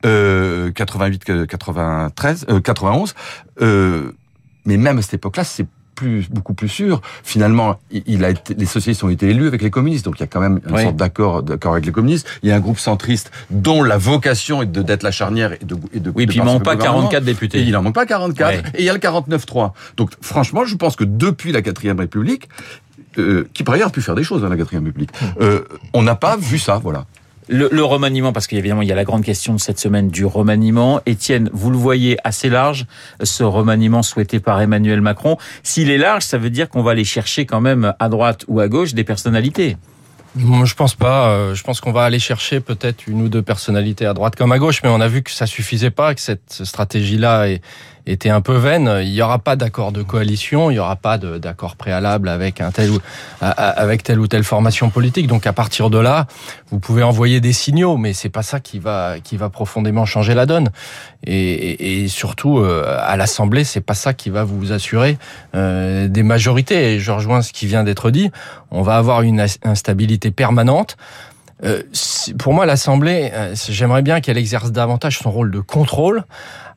euh, 0.05 0.71
88 0.71 1.25
que 1.25 1.43
93 1.45 2.45
euh, 2.49 2.59
91 2.61 3.13
euh, 3.61 4.11
mais 4.65 4.77
même 4.77 4.97
à 4.99 5.01
cette 5.01 5.15
époque-là 5.15 5.43
c'est 5.43 5.65
plus 5.95 6.29
beaucoup 6.29 6.53
plus 6.53 6.69
sûr 6.69 7.01
finalement 7.23 7.77
il- 7.91 8.03
il 8.05 8.23
a 8.23 8.29
été, 8.29 8.53
les 8.53 8.65
socialistes 8.67 9.03
ont 9.03 9.09
été 9.09 9.29
élus 9.31 9.47
avec 9.47 9.61
les 9.61 9.69
communistes 9.71 10.05
donc 10.05 10.15
il 10.17 10.21
y 10.21 10.23
a 10.23 10.27
quand 10.27 10.39
même 10.39 10.61
une 10.65 10.73
Oui. 10.75 10.83
sorte 10.83 10.95
d'accord 10.95 11.43
d'accord 11.43 11.73
avec 11.73 11.85
les 11.85 11.91
communistes 11.91 12.25
il 12.43 12.49
y 12.49 12.53
a 12.53 12.55
un 12.55 12.59
groupe 12.61 12.79
centriste 12.79 13.31
dont 13.49 13.83
la 13.83 13.97
vocation 13.97 14.61
est 14.61 14.67
de 14.67 14.81
d'être 14.81 15.03
la 15.03 15.11
charnière 15.11 15.53
et 15.53 15.65
de 15.65 15.75
et 15.93 15.99
de 15.99 16.09
Oui, 16.15 16.25
de 16.25 16.29
puis 16.31 16.39
il 16.39 16.43
manque 16.45 16.63
pas 16.63 16.75
gouvernement. 16.75 17.09
44 17.09 17.21
Et 17.23 17.25
députés. 17.25 17.63
il 17.63 17.75
en 17.75 17.81
manque 17.81 17.95
pas 17.95 18.05
44. 18.05 18.49
Ouais. 18.63 18.63
Et 18.75 18.83
il 18.83 18.85
y 18.85 18.89
a 18.89 18.93
le 18.93 18.99
49-3. 18.99 19.71
Donc, 19.97 20.11
franchement, 20.21 20.63
je 20.65 20.75
pense 20.75 20.95
que 20.95 21.03
depuis 21.03 21.51
la 21.51 21.61
quatrième 21.61 21.99
République, 21.99 22.47
euh, 23.17 23.47
qui 23.53 23.63
par 23.63 23.75
ailleurs 23.75 23.87
a 23.87 23.91
pu 23.91 24.01
faire 24.01 24.15
des 24.15 24.23
choses 24.23 24.41
dans 24.41 24.49
la 24.49 24.57
quatrième 24.57 24.85
République, 24.85 25.11
Mmh. 25.21 25.25
euh, 25.41 25.61
on 25.93 26.01
n'a 26.03 26.15
pas 26.15 26.37
vu 26.37 26.57
ça, 26.59 26.79
voilà. 26.81 27.05
Le, 27.49 27.69
le 27.71 27.83
remaniement, 27.85 28.33
parce 28.33 28.45
qu'évidemment, 28.45 28.81
il 28.81 28.89
y 28.89 28.91
a 28.91 28.95
la 28.95 29.05
grande 29.05 29.23
question 29.23 29.53
de 29.53 29.59
cette 29.59 29.79
semaine 29.79 30.09
du 30.09 30.25
remaniement. 30.25 30.99
Étienne, 31.05 31.49
vous 31.53 31.69
le 31.71 31.77
voyez 31.77 32.17
assez 32.25 32.49
large, 32.49 32.85
ce 33.23 33.41
remaniement 33.43 34.03
souhaité 34.03 34.41
par 34.41 34.59
Emmanuel 34.59 34.99
Macron. 34.99 35.37
S'il 35.63 35.89
est 35.89 35.97
large, 35.97 36.23
ça 36.23 36.37
veut 36.37 36.49
dire 36.49 36.67
qu'on 36.67 36.83
va 36.83 36.91
aller 36.91 37.05
chercher 37.05 37.45
quand 37.45 37.61
même 37.61 37.93
à 37.99 38.09
droite 38.09 38.43
ou 38.49 38.59
à 38.59 38.67
gauche 38.67 38.93
des 38.93 39.05
personnalités. 39.05 39.77
Moi, 40.35 40.65
je 40.65 40.73
pense 40.75 40.93
pas. 40.93 41.29
Euh, 41.29 41.55
Je 41.55 41.63
pense 41.63 41.79
qu'on 41.79 41.93
va 41.93 42.03
aller 42.03 42.19
chercher 42.19 42.59
peut-être 42.59 43.07
une 43.07 43.21
ou 43.21 43.29
deux 43.29 43.41
personnalités 43.41 44.05
à 44.05 44.13
droite 44.13 44.35
comme 44.35 44.51
à 44.51 44.59
gauche, 44.59 44.81
mais 44.83 44.89
on 44.89 44.99
a 44.99 45.07
vu 45.07 45.23
que 45.23 45.31
ça 45.31 45.45
suffisait 45.47 45.89
pas, 45.89 46.13
que 46.13 46.21
cette 46.21 46.61
stratégie-là 46.65 47.47
est- 47.49 47.61
était 48.07 48.29
un 48.29 48.41
peu 48.41 48.55
vaine. 48.55 48.99
Il 49.01 49.09
y 49.13 49.21
aura 49.21 49.39
pas 49.39 49.55
d'accord 49.55 49.91
de 49.91 50.01
coalition, 50.01 50.71
il 50.71 50.75
y 50.75 50.79
aura 50.79 50.95
pas 50.95 51.17
d'accord 51.17 51.75
préalable 51.75 52.29
avec 52.29 52.61
un 52.61 52.71
tel 52.71 52.89
ou 52.91 52.99
avec 53.41 54.03
telle 54.03 54.19
ou 54.19 54.27
telle 54.27 54.43
formation 54.43 54.89
politique. 54.89 55.27
Donc 55.27 55.45
à 55.45 55.53
partir 55.53 55.89
de 55.89 55.99
là, 55.99 56.25
vous 56.71 56.79
pouvez 56.79 57.03
envoyer 57.03 57.39
des 57.41 57.53
signaux, 57.53 57.97
mais 57.97 58.13
c'est 58.13 58.29
pas 58.29 58.43
ça 58.43 58.59
qui 58.59 58.79
va 58.79 59.15
qui 59.23 59.37
va 59.37 59.49
profondément 59.49 60.05
changer 60.05 60.33
la 60.33 60.45
donne. 60.45 60.69
Et, 61.25 61.33
et- 61.35 62.03
et 62.03 62.07
surtout 62.07 62.59
euh, 62.59 62.97
à 63.01 63.17
l'Assemblée, 63.17 63.63
c'est 63.63 63.81
pas 63.81 63.93
ça 63.93 64.13
qui 64.13 64.29
va 64.29 64.43
vous 64.43 64.71
assurer 64.71 65.17
euh, 65.55 66.07
des 66.07 66.23
majorités. 66.23 66.93
Et 66.95 66.99
je 66.99 67.11
rejoins 67.11 67.41
ce 67.41 67.51
qui 67.53 67.67
vient 67.67 67.83
d'être 67.83 68.11
dit. 68.11 68.31
On 68.71 68.81
va 68.81 68.97
avoir 68.97 69.21
une 69.21 69.45
instabilité 69.63 70.31
permanente. 70.31 70.97
Euh, 71.63 71.81
pour 72.37 72.53
moi, 72.53 72.67
l'Assemblée, 72.67 73.31
euh, 73.33 73.55
j'aimerais 73.69 74.03
bien 74.03 74.21
qu'elle 74.21 74.37
exerce 74.37 74.71
davantage 74.71 75.17
son 75.17 75.31
rôle 75.31 75.49
de 75.49 75.59
contrôle. 75.59 76.23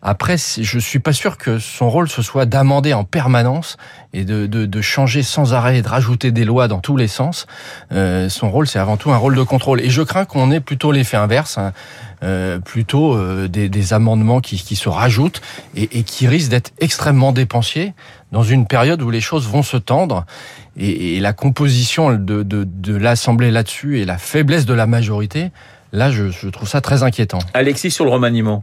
Après, 0.03 0.37
je 0.39 0.79
suis 0.79 0.99
pas 0.99 1.13
sûr 1.13 1.37
que 1.37 1.59
son 1.59 1.91
rôle 1.91 2.09
ce 2.09 2.23
soit 2.23 2.47
d'amender 2.47 2.95
en 2.95 3.05
permanence 3.05 3.77
et 4.15 4.25
de, 4.25 4.47
de, 4.47 4.65
de 4.65 4.81
changer 4.81 5.23
sans 5.23 5.53
arrêt 5.53 5.79
et 5.79 5.83
de 5.83 5.89
rajouter 5.89 6.33
des 6.33 6.47
lois 6.47 6.69
dans 6.69 6.81
tous 6.81 6.97
les 6.97 7.07
sens. 7.07 7.47
Euh, 7.93 8.31
son 8.31 8.51
rôle, 8.51 8.67
c'est 8.67 8.79
avant 8.79 8.97
tout 8.97 9.13
un 9.13 9.19
rôle 9.19 9.37
de 9.37 9.43
contrôle. 9.43 9.81
Et 9.83 9.91
je 9.91 10.01
crains 10.01 10.25
qu'on 10.25 10.51
ait 10.51 10.61
plutôt 10.61 10.91
l'effet 10.91 11.19
inverse, 11.19 11.59
hein, 11.59 11.73
euh, 12.23 12.59
plutôt 12.59 13.15
euh, 13.15 13.47
des, 13.47 13.69
des 13.69 13.93
amendements 13.93 14.41
qui, 14.41 14.57
qui 14.57 14.75
se 14.75 14.89
rajoutent 14.89 15.43
et, 15.75 15.99
et 15.99 16.03
qui 16.03 16.27
risquent 16.27 16.51
d'être 16.51 16.73
extrêmement 16.81 17.33
dépensiers 17.33 17.93
dans 18.33 18.43
une 18.43 18.67
période 18.67 19.03
où 19.03 19.11
les 19.11 19.21
choses 19.21 19.47
vont 19.49 19.63
se 19.63 19.77
tendre. 19.77 20.25
Et, 20.79 21.17
et 21.17 21.21
la 21.21 21.35
composition 21.35 22.13
de, 22.13 22.43
de, 22.43 22.65
de 22.65 22.97
l'Assemblée 22.97 23.51
là-dessus 23.51 24.01
et 24.01 24.07
la 24.07 24.17
faiblesse 24.17 24.65
de 24.65 24.73
la 24.73 24.87
majorité, 24.87 25.51
là, 25.93 26.11
je, 26.11 26.31
je 26.31 26.49
trouve 26.49 26.69
ça 26.69 26.81
très 26.81 27.03
inquiétant. 27.03 27.41
Alexis, 27.53 27.91
sur 27.91 28.07
le 28.07 28.11
remaniement. 28.11 28.63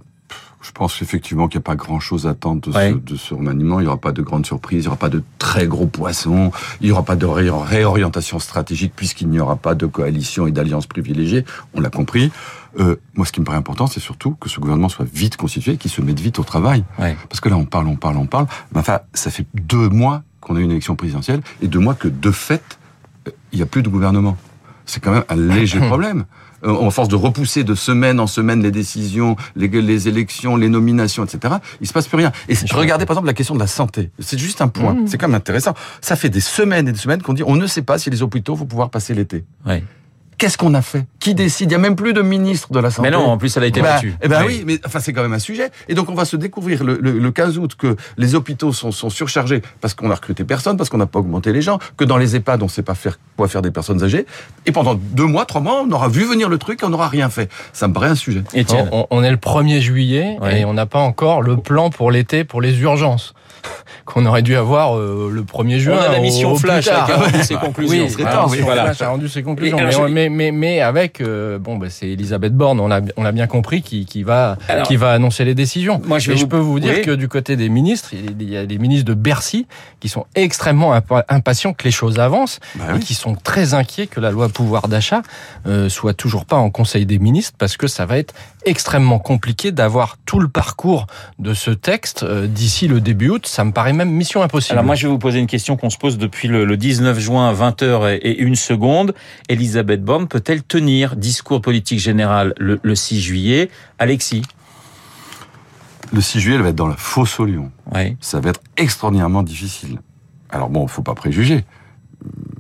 Je 0.68 0.72
pense 0.74 1.02
effectivement 1.02 1.48
qu'il 1.48 1.60
n'y 1.60 1.64
a 1.64 1.70
pas 1.70 1.76
grand-chose 1.78 2.28
à 2.28 2.32
attendre 2.32 2.62
de, 2.62 2.72
Ouais. 2.76 2.92
ce, 2.92 2.96
de 3.14 3.16
ce 3.16 3.34
remaniement. 3.34 3.80
Il 3.80 3.84
n'y 3.84 3.88
aura 3.88 3.98
pas 3.98 4.12
de 4.12 4.22
grandes 4.22 4.46
surprises, 4.46 4.80
il 4.80 4.82
n'y 4.82 4.88
aura 4.88 4.98
pas 4.98 5.08
de 5.10 5.24
très 5.40 5.66
gros 5.66 5.88
poissons, 5.88 6.52
il 6.82 6.88
n'y 6.88 6.92
aura 6.92 7.04
pas 7.04 7.16
de 7.16 7.26
ré- 7.26 7.50
réorientation 7.50 8.38
stratégique 8.40 8.92
puisqu'il 8.96 9.30
n'y 9.30 9.40
aura 9.40 9.56
pas 9.56 9.76
de 9.76 9.86
coalition 9.86 10.46
et 10.46 10.52
d'alliance 10.52 10.86
privilégiée. 10.86 11.46
On 11.74 11.80
l'a 11.80 11.90
compris. 11.90 12.32
Euh, 12.80 12.98
moi, 13.16 13.26
ce 13.26 13.32
qui 13.32 13.40
me 13.40 13.46
paraît 13.46 13.58
important, 13.58 13.88
c'est 13.88 14.02
surtout 14.02 14.36
que 14.40 14.50
ce 14.50 14.60
gouvernement 14.60 14.90
soit 14.90 15.06
vite 15.12 15.38
constitué, 15.38 15.78
qu'il 15.78 15.90
se 15.90 16.02
mette 16.02 16.20
vite 16.20 16.38
au 16.38 16.44
travail. 16.44 16.84
Ouais. 17.00 17.16
Parce 17.30 17.40
que 17.40 17.48
là, 17.50 17.56
on 17.56 17.66
parle, 17.66 17.88
on 17.88 17.96
parle, 17.96 18.18
on 18.18 18.26
parle. 18.28 18.46
Mais 18.74 18.80
enfin, 18.80 19.00
ça 19.14 19.32
fait 19.32 19.46
deux 19.54 19.88
mois 19.90 20.22
qu'on 20.42 20.58
a 20.58 20.60
eu 20.60 20.64
une 20.64 20.72
élection 20.72 20.96
présidentielle 20.96 21.42
et 21.62 21.68
deux 21.68 21.80
mois 21.80 21.96
que, 21.96 22.08
de 22.10 22.30
fait, 22.32 22.78
euh, 23.28 23.32
il 23.54 23.58
n'y 23.58 23.64
a 23.64 23.66
plus 23.68 23.84
de 23.84 23.90
gouvernement. 23.90 24.38
C'est 24.88 25.00
quand 25.04 25.12
même 25.12 25.24
un 25.30 25.36
léger 25.36 25.80
problème. 25.88 26.26
Euh, 26.64 26.72
En 26.74 26.90
force 26.90 27.08
de 27.08 27.16
repousser 27.16 27.64
de 27.64 27.76
semaine 27.76 28.20
en 28.20 28.26
semaine 28.26 28.64
les 28.64 28.72
décisions, 28.72 29.36
les, 29.56 29.68
les 29.68 30.08
élections, 30.08 30.56
les 30.56 30.70
nominations, 30.70 31.24
etc., 31.24 31.54
il 31.82 31.86
se 31.88 31.94
passe 31.94 32.08
plus 32.08 32.18
rien. 32.18 32.32
Et 32.50 32.56
c'est- 32.56 32.72
regardez 32.74 33.06
par 33.06 33.14
exemple 33.14 33.28
la 33.28 33.36
question 33.36 33.54
de 33.54 33.60
la 33.60 33.68
santé. 33.68 34.10
C'est 34.18 34.40
juste 34.40 34.60
un 34.62 34.68
point. 34.68 34.98
C'est 35.06 35.20
quand 35.20 35.28
même 35.28 35.36
intéressant. 35.36 35.76
Ça 36.02 36.16
fait 36.16 36.30
des 36.30 36.40
semaines 36.42 36.88
et 36.88 36.92
des 36.94 36.98
semaines 36.98 37.22
qu'on 37.22 37.34
dit 37.34 37.44
on 37.46 37.56
ne 37.56 37.68
sait 37.68 37.84
pas 37.84 38.00
si 38.00 38.10
les 38.10 38.24
hôpitaux 38.24 38.56
vont 38.56 38.66
pouvoir 38.66 38.90
passer 38.90 39.14
l'été. 39.14 39.46
Ouais. 39.68 39.84
Qu'est-ce 40.38 40.58
qu'on 40.58 40.74
a 40.76 40.82
fait? 40.84 41.06
Qui 41.20 41.34
décide? 41.34 41.66
Il 41.66 41.70
n'y 41.70 41.76
a 41.76 41.80
même 41.80 41.96
plus 41.96 42.14
de 42.14 42.22
ministre 42.22 42.72
de 42.72 42.80
la 42.80 42.92
santé. 42.92 43.10
Mais 43.10 43.16
non, 43.18 43.26
en 43.26 43.38
plus, 43.40 43.58
elle 43.58 43.64
a 43.64 43.68
été 43.68 43.82
Bah, 43.82 43.94
battue. 43.96 44.16
Eh 44.22 44.28
ben 44.28 44.44
oui, 44.46 44.64
mais 44.68 44.80
enfin 44.86 45.00
c'est 45.00 45.12
quand 45.12 45.24
même 45.24 45.34
un 45.34 45.40
sujet. 45.40 45.72
Et 45.90 45.96
donc 45.96 46.10
on 46.10 46.14
va 46.14 46.26
se 46.26 46.36
découvrir 46.38 46.84
le, 46.84 47.00
le, 47.02 47.18
le 47.18 47.32
15 47.32 47.58
août 47.58 47.74
que 47.76 47.96
les 48.18 48.36
hôpitaux 48.36 48.72
sont, 48.72 48.92
sont 48.92 49.10
surchargés 49.10 49.62
parce 49.82 49.94
qu'on 49.96 50.12
a 50.12 50.16
recruté 50.16 50.44
personne, 50.44 50.78
parce 50.78 50.90
qu'on 50.92 50.98
n'a 51.00 51.08
pas 51.08 51.20
augmenté 51.20 51.52
les 51.54 51.62
gens, 51.64 51.80
que 51.98 52.04
dans 52.06 52.18
les 52.18 52.36
EHPAD 52.36 52.62
on 52.62 52.68
sait 52.68 52.84
pas 52.84 52.94
faire 52.96 53.18
quoi 53.36 53.48
faire 53.48 53.62
des 53.64 53.72
personnes 53.72 54.04
âgées. 54.04 54.26
Et 54.68 54.72
pendant 54.72 54.94
deux 54.96 55.26
mois, 55.26 55.46
trois 55.46 55.62
mois, 55.62 55.82
on 55.84 55.92
aura 55.92 56.08
vu 56.08 56.24
venir 56.26 56.50
le 56.50 56.58
truc 56.60 56.84
et 56.84 56.86
on 56.86 56.90
n'aura 56.90 57.08
rien 57.08 57.30
fait. 57.30 57.50
Ça 57.74 57.88
me 57.88 57.94
paraît 57.94 58.10
un 58.10 58.16
sujet. 58.16 58.44
Étienne. 58.54 58.90
On, 58.92 59.08
on 59.10 59.24
est 59.24 59.32
le 59.32 59.38
1er 59.38 59.80
juillet 59.80 60.38
Ouais. 60.42 60.62
et 60.62 60.66
on 60.66 60.74
n'a 60.74 60.86
pas 60.86 61.00
encore 61.00 61.42
le 61.42 61.58
plan 61.58 61.90
pour 61.90 62.12
l'été 62.12 62.44
pour 62.44 62.62
les 62.62 62.80
urgences 62.82 63.34
qu'on 64.06 64.26
aurait 64.26 64.42
dû 64.42 64.56
avoir 64.56 64.98
euh, 64.98 65.30
le 65.32 65.44
1er 65.44 65.78
juin. 65.80 65.98
On 66.00 66.02
a 66.02 66.12
la 66.14 66.20
au- 66.20 66.22
mission 66.22 66.56
Flash 66.56 66.88
a 66.88 67.06
rendu 67.06 67.44
ses 67.44 67.56
conclusions. 67.56 68.04
Oui, 68.06 68.10
serait 68.10 68.24
la 68.24 68.32
temps, 68.32 68.44
mission 68.46 68.58
oui. 68.60 68.64
Voilà. 68.66 68.84
Flash 68.86 69.02
a 69.02 69.10
rendu 69.10 69.28
ses 69.30 69.44
conclusions. 69.44 69.78
Alors, 69.78 69.88
mais, 69.90 69.96
je- 69.96 70.02
on- 70.02 70.10
mais, 70.10 70.30
mais, 70.30 70.52
mais 70.52 70.82
avec, 70.82 71.22
euh, 71.22 71.60
bon, 71.60 71.78
bah, 71.78 71.88
c'est 71.90 72.08
Elisabeth 72.10 72.54
Borne, 72.54 72.80
on 72.80 72.88
l'a 72.88 73.02
on 73.18 73.32
bien 73.32 73.48
compris, 73.48 73.82
qui, 73.82 74.06
qui, 74.06 74.24
va, 74.24 74.58
Alors- 74.70 74.88
qui 74.88 74.96
va 74.96 75.12
annoncer 75.12 75.44
les 75.46 75.56
décisions. 75.56 76.02
Moi, 76.06 76.20
je 76.20 76.46
peux 76.46 76.58
vous 76.58 76.80
dire 76.80 76.94
Oui. 76.98 77.02
que 77.02 77.12
du 77.12 77.28
côté 77.28 77.56
des 77.56 77.70
ministres, 77.70 78.12
il 78.14 78.50
y 78.50 78.56
a 78.58 78.66
des 78.66 78.78
ministres 78.78 79.06
de 79.06 79.14
Bercy 79.14 79.68
qui 80.00 80.10
sont 80.10 80.26
extrêmement 80.36 80.96
impa- 80.96 81.26
impatients 81.30 81.74
que 81.74 81.84
les 81.84 81.92
choses 81.92 82.20
avancent 82.20 82.60
Bah 82.76 82.86
et 82.90 82.94
oui. 82.94 83.00
qui 83.00 83.14
sont 83.14 83.36
très 83.36 83.74
inquiets 83.74 84.08
que 84.08 84.20
la 84.20 84.32
loi 84.32 84.48
pouvoir 84.50 84.88
d'achat 84.88 85.22
euh, 85.68 85.90
soit 85.90 86.14
toujours 86.14 86.46
pas 86.46 86.56
en 86.56 86.70
Conseil 86.70 87.06
des 87.06 87.20
ministres 87.20 87.54
parce 87.58 87.76
que 87.78 87.88
ça 87.88 88.06
va 88.06 88.18
être 88.18 88.34
extrêmement 88.66 89.20
compliqué 89.20 89.72
d'avoir 89.72 90.18
tout 90.26 90.40
le 90.40 90.48
parcours 90.48 91.08
de 91.40 91.54
ce 91.54 91.72
texte 91.72 92.24
euh, 92.24 92.48
d'ici 92.48 92.88
le 92.88 93.00
début 93.02 93.30
août. 93.30 93.46
Ça 93.58 93.64
me 93.64 93.72
paraît 93.72 93.92
même 93.92 94.12
mission 94.12 94.44
impossible. 94.44 94.74
Alors 94.74 94.86
moi, 94.86 94.94
je 94.94 95.08
vais 95.08 95.12
vous 95.12 95.18
poser 95.18 95.40
une 95.40 95.48
question 95.48 95.78
qu'on 95.78 95.90
se 95.90 95.98
pose 95.98 96.20
depuis 96.20 96.48
le, 96.48 96.64
le 96.64 96.78
19 96.78 97.18
juin, 97.20 97.52
20h 97.52 98.08
et, 98.08 98.18
et 98.18 98.40
une 98.42 98.54
seconde. 98.54 99.16
Elisabeth 99.50 100.04
Borne 100.04 100.28
peut-elle 100.28 100.62
tenir 100.62 101.16
discours 101.16 101.60
politique 101.60 101.98
général 101.98 102.54
le, 102.60 102.80
le 102.84 102.94
6 102.94 103.20
juillet? 103.20 103.72
Alexis 103.98 104.44
Le 106.14 106.22
6 106.22 106.40
juillet, 106.40 106.58
elle 106.58 106.62
va 106.62 106.70
être 106.70 106.76
dans 106.76 106.88
la 106.88 106.98
fosse 106.98 107.40
au 107.40 107.46
lion. 107.46 107.72
Oui. 107.96 108.16
Ça 108.22 108.40
va 108.40 108.52
être 108.52 108.62
extraordinairement 108.78 109.42
difficile. 109.42 110.02
Alors 110.52 110.70
bon, 110.70 110.86
faut 110.86 111.02
pas 111.02 111.16
préjuger. 111.16 111.66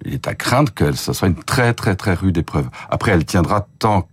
Il 0.03 0.15
est 0.15 0.27
à 0.27 0.33
craindre 0.33 0.73
que 0.73 0.93
ça 0.93 1.13
soit 1.13 1.27
une 1.27 1.35
très 1.35 1.75
très 1.75 1.95
très 1.95 2.15
rude 2.15 2.39
épreuve. 2.39 2.69
Après, 2.89 3.11
elle 3.11 3.23
tiendra 3.23 3.67
tant 3.77 4.07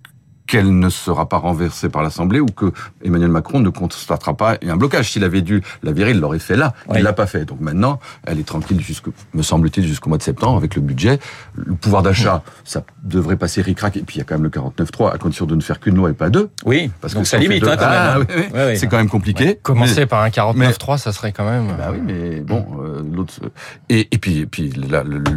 qu'elle 0.46 0.78
ne 0.78 0.88
sera 0.90 1.28
pas 1.28 1.38
renversée 1.38 1.88
par 1.88 2.02
l'Assemblée 2.02 2.40
ou 2.40 2.46
que 2.46 2.70
Emmanuel 3.02 3.30
Macron 3.30 3.60
ne 3.60 3.70
constatera 3.70 4.34
pas 4.36 4.58
un 4.66 4.76
blocage. 4.76 5.10
S'il 5.12 5.24
avait 5.24 5.40
dû 5.40 5.62
la 5.82 5.92
virer, 5.92 6.10
il 6.10 6.20
l'aurait 6.20 6.38
fait 6.38 6.56
là. 6.56 6.74
Il 6.90 6.96
Oui. 6.96 7.02
l'a 7.02 7.12
pas 7.14 7.26
fait. 7.26 7.44
Donc 7.46 7.60
maintenant, 7.60 7.98
elle 8.26 8.38
est 8.38 8.46
tranquille 8.46 8.80
jusque, 8.80 9.06
me 9.32 9.42
semble-t-il, 9.42 9.86
jusqu'au 9.86 10.08
mois 10.10 10.18
de 10.18 10.22
septembre 10.22 10.56
avec 10.58 10.74
le 10.74 10.82
budget. 10.82 11.18
Le 11.54 11.74
pouvoir 11.74 12.02
d'achat, 12.02 12.42
ça 12.64 12.84
devrait 13.02 13.36
passer 13.36 13.62
ric-rac. 13.62 13.96
Et 13.96 14.02
puis 14.02 14.16
il 14.16 14.18
y 14.18 14.20
a 14.20 14.24
quand 14.24 14.34
même 14.34 14.44
le 14.44 14.50
49.3 14.50 15.14
à 15.14 15.18
condition 15.18 15.46
de 15.46 15.54
ne 15.54 15.60
faire 15.62 15.80
qu'une 15.80 15.96
loi 15.96 16.10
et 16.10 16.14
pas 16.14 16.28
deux. 16.28 16.50
Oui, 16.66 16.90
Parce 17.00 17.14
donc 17.14 17.22
que 17.22 17.28
ça 17.28 17.38
limite 17.38 17.62
deux- 17.62 17.70
hein, 17.70 17.76
quand 17.78 17.86
Ah, 17.88 18.18
même. 18.18 18.26
oui, 18.28 18.34
oui. 18.36 18.42
Ouais, 18.52 18.64
ouais. 18.66 18.76
C'est 18.76 18.86
quand 18.86 18.98
même 18.98 19.08
compliqué. 19.08 19.58
Commencer 19.62 20.00
Mais- 20.00 20.06
par 20.06 20.22
un 20.22 20.28
49.3, 20.30 20.98
ça 20.98 21.12
serait 21.12 21.32
quand 21.32 21.48
même. 21.48 21.68
bah 21.78 21.88
oui, 21.92 22.00
mais 22.04 22.40
bon, 22.40 22.66
euh, 22.82 23.02
l'autre. 23.12 23.34
Et, 23.88 24.08
et 24.12 24.18
puis, 24.18 24.40
et 24.40 24.46
puis 24.46 24.72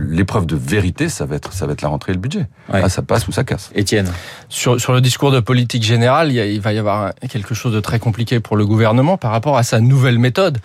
l'épreuve 0.09 0.45
de 0.45 0.55
vérité, 0.55 1.09
ça 1.09 1.25
va 1.25 1.35
être, 1.35 1.53
ça 1.53 1.65
va 1.65 1.73
être 1.73 1.81
la 1.81 1.89
rentrée 1.89 2.11
et 2.11 2.15
le 2.15 2.21
budget. 2.21 2.47
Ouais. 2.73 2.81
Ah, 2.83 2.89
ça 2.89 3.01
passe 3.01 3.27
ou 3.27 3.31
ça 3.31 3.43
casse. 3.43 3.69
Étienne. 3.75 4.11
Sur, 4.49 4.79
sur 4.79 4.96
le 4.97 5.01
discours 5.01 5.31
de 5.31 5.39
politique 5.39 5.83
générale, 5.83 6.31
il, 6.31 6.59
va 6.59 6.73
y 6.73 6.77
avoir 6.79 7.13
quelque 7.29 7.53
chose 7.53 7.73
de 7.73 7.79
très 7.79 7.99
compliqué 7.99 8.39
pour 8.39 8.57
le 8.57 8.65
gouvernement 8.65 9.17
par 9.17 9.31
rapport 9.31 9.57
à 9.57 9.63
sa 9.63 9.79
nouvelle 9.79 10.17
méthode. 10.17 10.57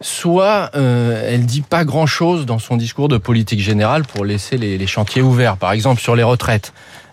Soit 0.00 0.70
euh, 0.74 1.28
elle 1.28 1.46
dit 1.46 1.62
pas 1.62 1.84
grand-chose 1.84 2.46
dans 2.46 2.58
son 2.58 2.76
discours 2.76 3.08
de 3.08 3.18
politique 3.18 3.60
générale 3.60 4.04
pour 4.04 4.24
laisser 4.24 4.56
les 4.56 4.86
chantiers 4.86 5.22
ouverts, 5.22 5.56
par 5.56 5.72
exemple 5.72 6.00
sur 6.00 6.16
les 6.16 6.22
retraites. 6.22 6.72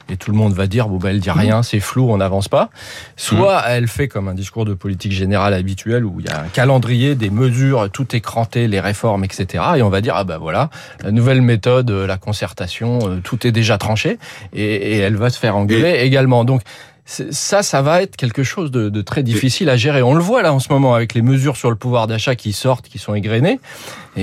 Et 0.10 0.18
tout 0.18 0.32
le 0.32 0.38
monde 0.38 0.54
va 0.54 0.68
dire, 0.68 0.88
bon, 0.88 0.98
ben, 0.98 1.10
elle 1.10 1.20
dit 1.20 1.32
rien, 1.32 1.64
c'est 1.64 1.80
flou, 1.80 2.10
on 2.12 2.18
n'avance 2.18 2.48
pas. 2.48 2.70
Soit 3.16 3.64
elle 3.68 3.88
fait 3.88 4.08
comme 4.08 4.28
un 4.28 4.34
discours 4.34 4.66
de 4.66 4.74
politique 4.74 5.12
générale 5.12 5.54
habituel 5.54 6.06
où 6.06 6.20
il 6.20 6.26
y 6.26 6.30
a 6.30 6.42
un 6.42 6.48
calendrier, 6.48 7.16
des 7.16 7.30
mesures, 7.30 7.90
tout 7.92 8.16
est 8.16 8.22
cranté, 8.22 8.68
les 8.68 8.80
réformes, 8.80 9.24
etc. 9.24 9.64
Et 9.78 9.82
on 9.82 9.90
va 9.90 10.02
dire, 10.02 10.16
ah 10.16 10.24
ben 10.24 10.38
voilà, 10.38 10.70
la 11.04 11.12
nouvelle 11.12 11.42
méthode, 11.42 11.92
euh, 11.92 12.08
la 12.08 12.18
concertation, 12.18 13.00
euh, 13.04 13.20
tout 13.24 13.46
est 13.46 13.52
déjà 13.52 13.78
tranché. 13.78 14.18
Et, 14.54 14.64
et 14.64 14.98
elle 14.98 15.16
va 15.16 15.30
se 15.30 15.40
faire 15.40 15.56
engueuler 15.56 16.00
également. 16.02 16.46
Donc, 16.46 16.62
ça, 17.10 17.64
ça 17.64 17.82
va 17.82 18.04
être 18.04 18.16
quelque 18.16 18.44
chose 18.44 18.70
de, 18.70 18.90
de 18.90 19.02
très 19.02 19.24
difficile 19.24 19.70
à 19.70 19.76
gérer. 19.76 20.04
On 20.04 20.14
le 20.14 20.22
voit 20.22 20.44
là 20.44 20.54
en 20.54 20.60
ce 20.60 20.72
moment 20.72 20.94
avec 20.94 21.16
les 21.16 21.24
mesures 21.24 21.58
sur 21.58 21.72
le 21.72 21.76
pouvoir 21.76 22.06
d'achat 22.06 22.36
qui 22.36 22.54
sortent, 22.54 22.88
qui 22.88 23.00
sont 23.00 23.16
égrenées, 23.16 23.60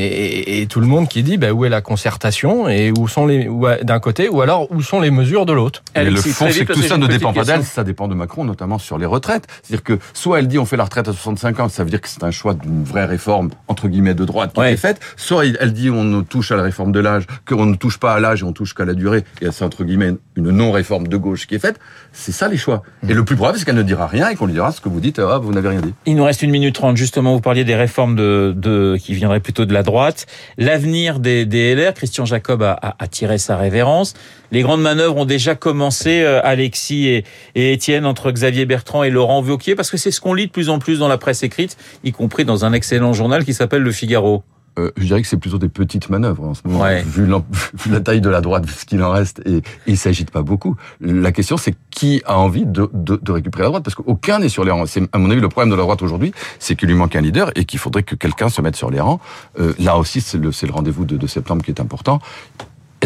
et, 0.05 0.07
et- 0.07 0.63
et 0.63 0.67
tout 0.67 0.81
le 0.81 0.87
monde 0.87 1.09
qui 1.09 1.23
dit 1.23 1.37
bah, 1.37 1.53
où 1.53 1.65
est 1.65 1.69
la 1.69 1.81
concertation 1.81 2.69
et 2.69 2.93
où 2.97 3.09
sont 3.09 3.27
les 3.27 3.49
d'un 3.83 3.99
côté 4.01 4.29
ou 4.29 4.41
alors 4.43 4.71
où 4.71 4.81
sont 4.83 5.01
les 5.01 5.11
mesures 5.11 5.47
de 5.47 5.53
l'autre? 5.53 5.83
Le 5.95 6.15
fond, 6.17 6.47
c'est 6.51 6.65
que 6.65 6.73
tout 6.73 6.83
ça 6.83 6.97
ne 6.99 7.07
dépend 7.07 7.33
pas 7.33 7.45
d'elle, 7.45 7.65
ça 7.65 7.85
dépend 7.85 8.09
de 8.09 8.15
Macron, 8.15 8.45
notamment 8.45 8.79
sur 8.79 8.99
les 8.99 9.07
retraites. 9.07 9.47
C'est-à-dire 9.63 9.85
que 9.85 9.99
soit 10.13 10.39
elle 10.39 10.49
dit 10.49 10.59
on 10.59 10.65
fait 10.67 10.77
la 10.77 10.85
retraite 10.85 11.09
à 11.09 11.13
65 11.13 11.61
ans, 11.61 11.69
ça 11.69 11.85
veut 11.85 11.91
dire 11.91 12.01
que 12.01 12.09
c'est 12.09 12.23
un 12.25 12.31
choix 12.31 12.55
d'une 12.55 12.85
vraie 12.85 13.05
réforme, 13.07 13.51
entre 13.69 13.89
guillemets, 13.89 14.15
de 14.15 14.25
droite 14.25 14.53
qui 14.53 14.61
Ouais. 14.61 14.73
est 14.73 14.77
faite. 14.77 15.01
Soit 15.17 15.45
elle 15.47 15.73
dit 15.73 15.91
on 15.91 16.05
ne 16.05 16.21
touche 16.23 16.53
à 16.53 16.57
la 16.57 16.63
réforme 16.63 16.93
de 16.93 17.01
l'âge, 17.01 17.27
qu'on 17.49 17.67
ne 17.67 17.75
touche 17.77 17.99
pas 17.99 18.15
à 18.15 18.21
l'âge 18.21 18.43
et 18.43 18.45
on 18.45 18.53
touche 18.53 18.75
qu'à 18.75 18.85
la 18.85 18.95
durée, 18.95 19.25
et 19.41 19.47
c'est 19.51 19.65
entre 19.65 19.85
guillemets 19.85 20.13
une 20.37 20.51
non-réforme 20.51 21.09
de 21.09 21.17
gauche 21.17 21.47
qui 21.47 21.55
est 21.55 21.59
faite. 21.59 21.79
C'est 22.13 22.33
ça 22.33 22.49
les 22.49 22.57
choix. 22.57 22.83
Et 23.09 23.15
le 23.15 23.25
plus 23.25 23.37
probable, 23.37 23.59
c'est 23.59 23.65
qu'elle 23.65 23.75
ne 23.77 23.83
dira 23.83 24.07
rien 24.07 24.29
et 24.29 24.35
qu'on 24.37 24.47
lui 24.47 24.53
dira 24.53 24.73
ce 24.73 24.81
que 24.81 24.89
vous 24.89 25.01
dites, 25.01 25.19
ah, 25.19 25.39
vous 25.39 25.53
n'avez 25.53 25.69
rien 25.69 25.81
dit. 25.81 25.95
Il 26.07 26.17
nous 26.17 26.25
reste 26.25 26.43
une 26.43 26.51
minute 26.51 26.75
trente. 26.75 26.97
Justement, 26.97 27.35
vous 27.35 27.41
parliez 27.41 27.65
des 27.65 27.75
réformes 27.75 28.17
de, 28.17 28.53
de 28.57 28.97
qui 29.01 29.15
viendraient 29.15 29.41
plutôt 29.41 29.65
de 29.65 29.73
la 29.73 29.83
droite, 29.87 30.27
l'avenir 30.59 31.19
des, 31.19 31.47
des 31.47 31.75
LR. 31.75 31.95
Christian 31.95 32.27
Jacob 32.27 32.63
a, 32.63 32.73
a, 32.73 32.97
a, 32.99 33.09
tiré 33.09 33.39
sa 33.39 33.57
révérence. 33.57 34.13
Les 34.53 34.61
grandes 34.61 34.83
manœuvres 34.83 35.17
ont 35.17 35.25
déjà 35.25 35.55
commencé, 35.55 36.21
euh, 36.21 36.41
Alexis 36.45 37.09
et, 37.09 37.25
et 37.55 37.73
Étienne, 37.73 38.05
entre 38.05 38.31
Xavier 38.31 38.67
Bertrand 38.67 39.03
et 39.03 39.11
Laurent 39.11 39.43
Wauquiez, 39.43 39.75
parce 39.75 39.91
que 39.91 39.97
c'est 39.97 40.11
ce 40.11 40.21
qu'on 40.21 40.35
lit 40.35 40.49
de 40.49 40.53
plus 40.53 40.69
en 40.69 40.79
plus 40.79 40.99
dans 40.99 41.09
la 41.09 41.17
presse 41.17 41.43
écrite, 41.43 41.79
y 42.05 42.13
compris 42.13 42.45
dans 42.45 42.67
un 42.67 42.75
excellent 42.75 43.15
journal 43.15 43.47
qui 43.47 43.55
s'appelle 43.55 43.83
Le 43.83 43.93
Figaro. 43.93 44.43
Euh, 44.79 44.91
je 44.97 45.05
dirais 45.05 45.23
que 45.23 45.29
c'est 45.29 45.37
plutôt 45.39 45.59
des 45.59 45.69
petites 45.69 46.11
manœuvres 46.11 46.45
en 46.45 46.55
ce 46.55 46.61
moment, 46.65 46.81
Ouais. 46.83 47.03
vu, 47.03 47.25
vu 47.75 47.91
la 47.91 48.01
taille 48.01 48.21
de 48.21 48.29
la 48.29 48.41
droite, 48.41 48.67
vu 48.67 48.73
ce 48.73 48.85
qu'il 48.85 49.03
en 49.03 49.11
reste, 49.11 49.41
et, 49.47 49.57
et 49.59 49.63
il 49.87 49.97
s'agite 49.99 50.31
pas 50.31 50.43
beaucoup. 50.43 50.77
La 51.01 51.33
question, 51.33 51.57
c'est 51.57 51.75
qui 51.91 52.23
a 52.27 52.39
envie 52.39 52.67
de, 52.67 52.89
de, 52.93 53.17
de 53.21 53.33
récupérer 53.33 53.63
la 53.65 53.69
droite, 53.69 53.85
parce 53.85 53.95
qu'aucun 53.95 54.39
n'est 54.39 54.49
sur 54.51 54.65
les 54.65 54.71
rangs. 54.71 54.87
C'est 54.87 55.03
à 55.15 55.19
mon 55.19 55.31
avis 55.31 55.41
le 55.41 55.49
problème 55.49 55.71
de 55.71 55.77
la 55.77 55.83
droite 55.83 56.03
aujourd'hui, 56.03 56.33
c'est 56.59 56.77
qu'il 56.77 56.89
lui 56.89 56.95
manque 56.95 57.17
un 57.17 57.21
leader 57.23 57.51
et 57.55 57.65
qu'il 57.65 57.79
faudrait 57.79 58.03
que 58.03 58.15
quelqu'un 58.15 58.49
se 58.49 58.61
mette 58.61 58.77
sur 58.77 58.91
les 58.91 59.01
rangs. 59.01 59.21
Euh, 59.59 59.73
là 59.79 59.97
aussi, 59.97 60.21
c'est 60.21 60.39
le, 60.39 60.51
le 60.51 60.73
rendez-vous 60.73 61.05
de, 61.05 61.17
de 61.17 61.27
septembre 61.27 61.63
qui 61.65 61.71
est 61.71 61.81
important. 61.81 62.21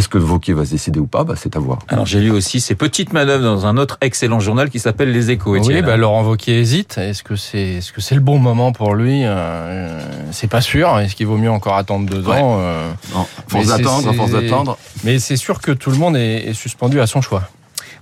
Est-ce 0.01 0.09
que 0.09 0.17
Vauquier 0.17 0.55
va 0.55 0.65
se 0.65 0.71
décider 0.71 0.99
ou 0.99 1.07
pas? 1.07 1.25
Bah, 1.25 1.35
C'est 1.37 1.57
à 1.57 1.59
voir. 1.59 1.81
Alors 1.89 2.07
j'ai 2.07 2.21
lu 2.21 2.31
aussi 2.31 2.59
ces 2.59 2.75
petites 2.75 3.13
manœuvres 3.13 3.45
dans 3.45 3.67
un 3.67 3.77
autre 3.77 3.99
excellent 4.01 4.41
journal 4.41 4.71
qui 4.71 4.79
s'appelle 4.79 5.13
Les 5.13 5.31
Échos. 5.31 5.59
Oui, 5.59 5.83
bah, 5.83 5.99
Laurent 5.99 6.23
Wauquiez 6.25 6.59
hésite. 6.59 6.97
Est-ce 6.97 7.23
que 7.23 7.37
c'est 7.37 7.59
est-ce 7.75 7.93
que 7.93 8.01
c'est 8.01 8.15
le 8.15 8.23
bon 8.23 8.39
moment 8.39 8.73
pour 8.73 8.95
lui? 8.95 9.25
Euh, 9.25 10.01
C'est 10.33 10.49
pas 10.49 10.63
sûr. 10.63 10.99
Est-ce 11.01 11.15
qu'il 11.15 11.27
vaut 11.27 11.37
mieux 11.37 11.51
encore 11.51 11.77
attendre 11.77 12.09
deux 12.09 12.23
Ouais. 12.27 12.39
ans? 12.39 12.57
Euh, 12.61 12.91
Non, 13.15 13.27
force 13.27 13.53
Mais 13.53 13.61
c'est- 13.65 13.69
d'attendre, 13.83 14.13
force 14.15 14.31
c'est- 14.31 14.41
d'attendre. 14.41 14.79
Mais 15.05 15.19
c'est 15.19 15.37
sûr 15.37 15.61
que 15.61 15.71
tout 15.73 15.91
le 15.91 15.99
monde 15.99 16.17
est, 16.17 16.49
est 16.49 16.55
suspendu 16.55 16.99
à 16.99 17.07
son 17.07 17.21
choix. 17.21 17.43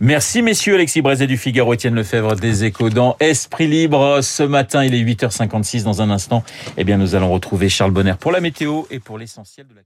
Merci 0.00 0.42
messieurs, 0.42 0.76
Alexis 0.76 1.02
Brézet 1.02 1.26
du 1.26 1.36
Figaro, 1.36 1.74
Étienne 1.74 1.96
Lefebvre 1.96 2.36
des 2.36 2.62
Échos 2.62 2.90
dans 2.90 3.16
Esprit 3.18 3.66
Libre. 3.66 4.20
Ce 4.22 4.44
matin, 4.44 4.84
il 4.84 4.94
est 4.94 5.00
8h56 5.00 5.82
dans 5.82 6.00
un 6.00 6.10
instant. 6.10 6.44
Eh 6.76 6.84
bien, 6.84 6.96
nous 6.96 7.16
allons 7.16 7.32
retrouver 7.32 7.68
Charles 7.68 7.90
Bonner 7.90 8.14
pour 8.20 8.30
la 8.30 8.38
météo 8.40 8.82
et 8.92 9.00
pour 9.00 9.18
l'essentiel 9.18 9.66
de 9.66 9.74
la 9.74 9.80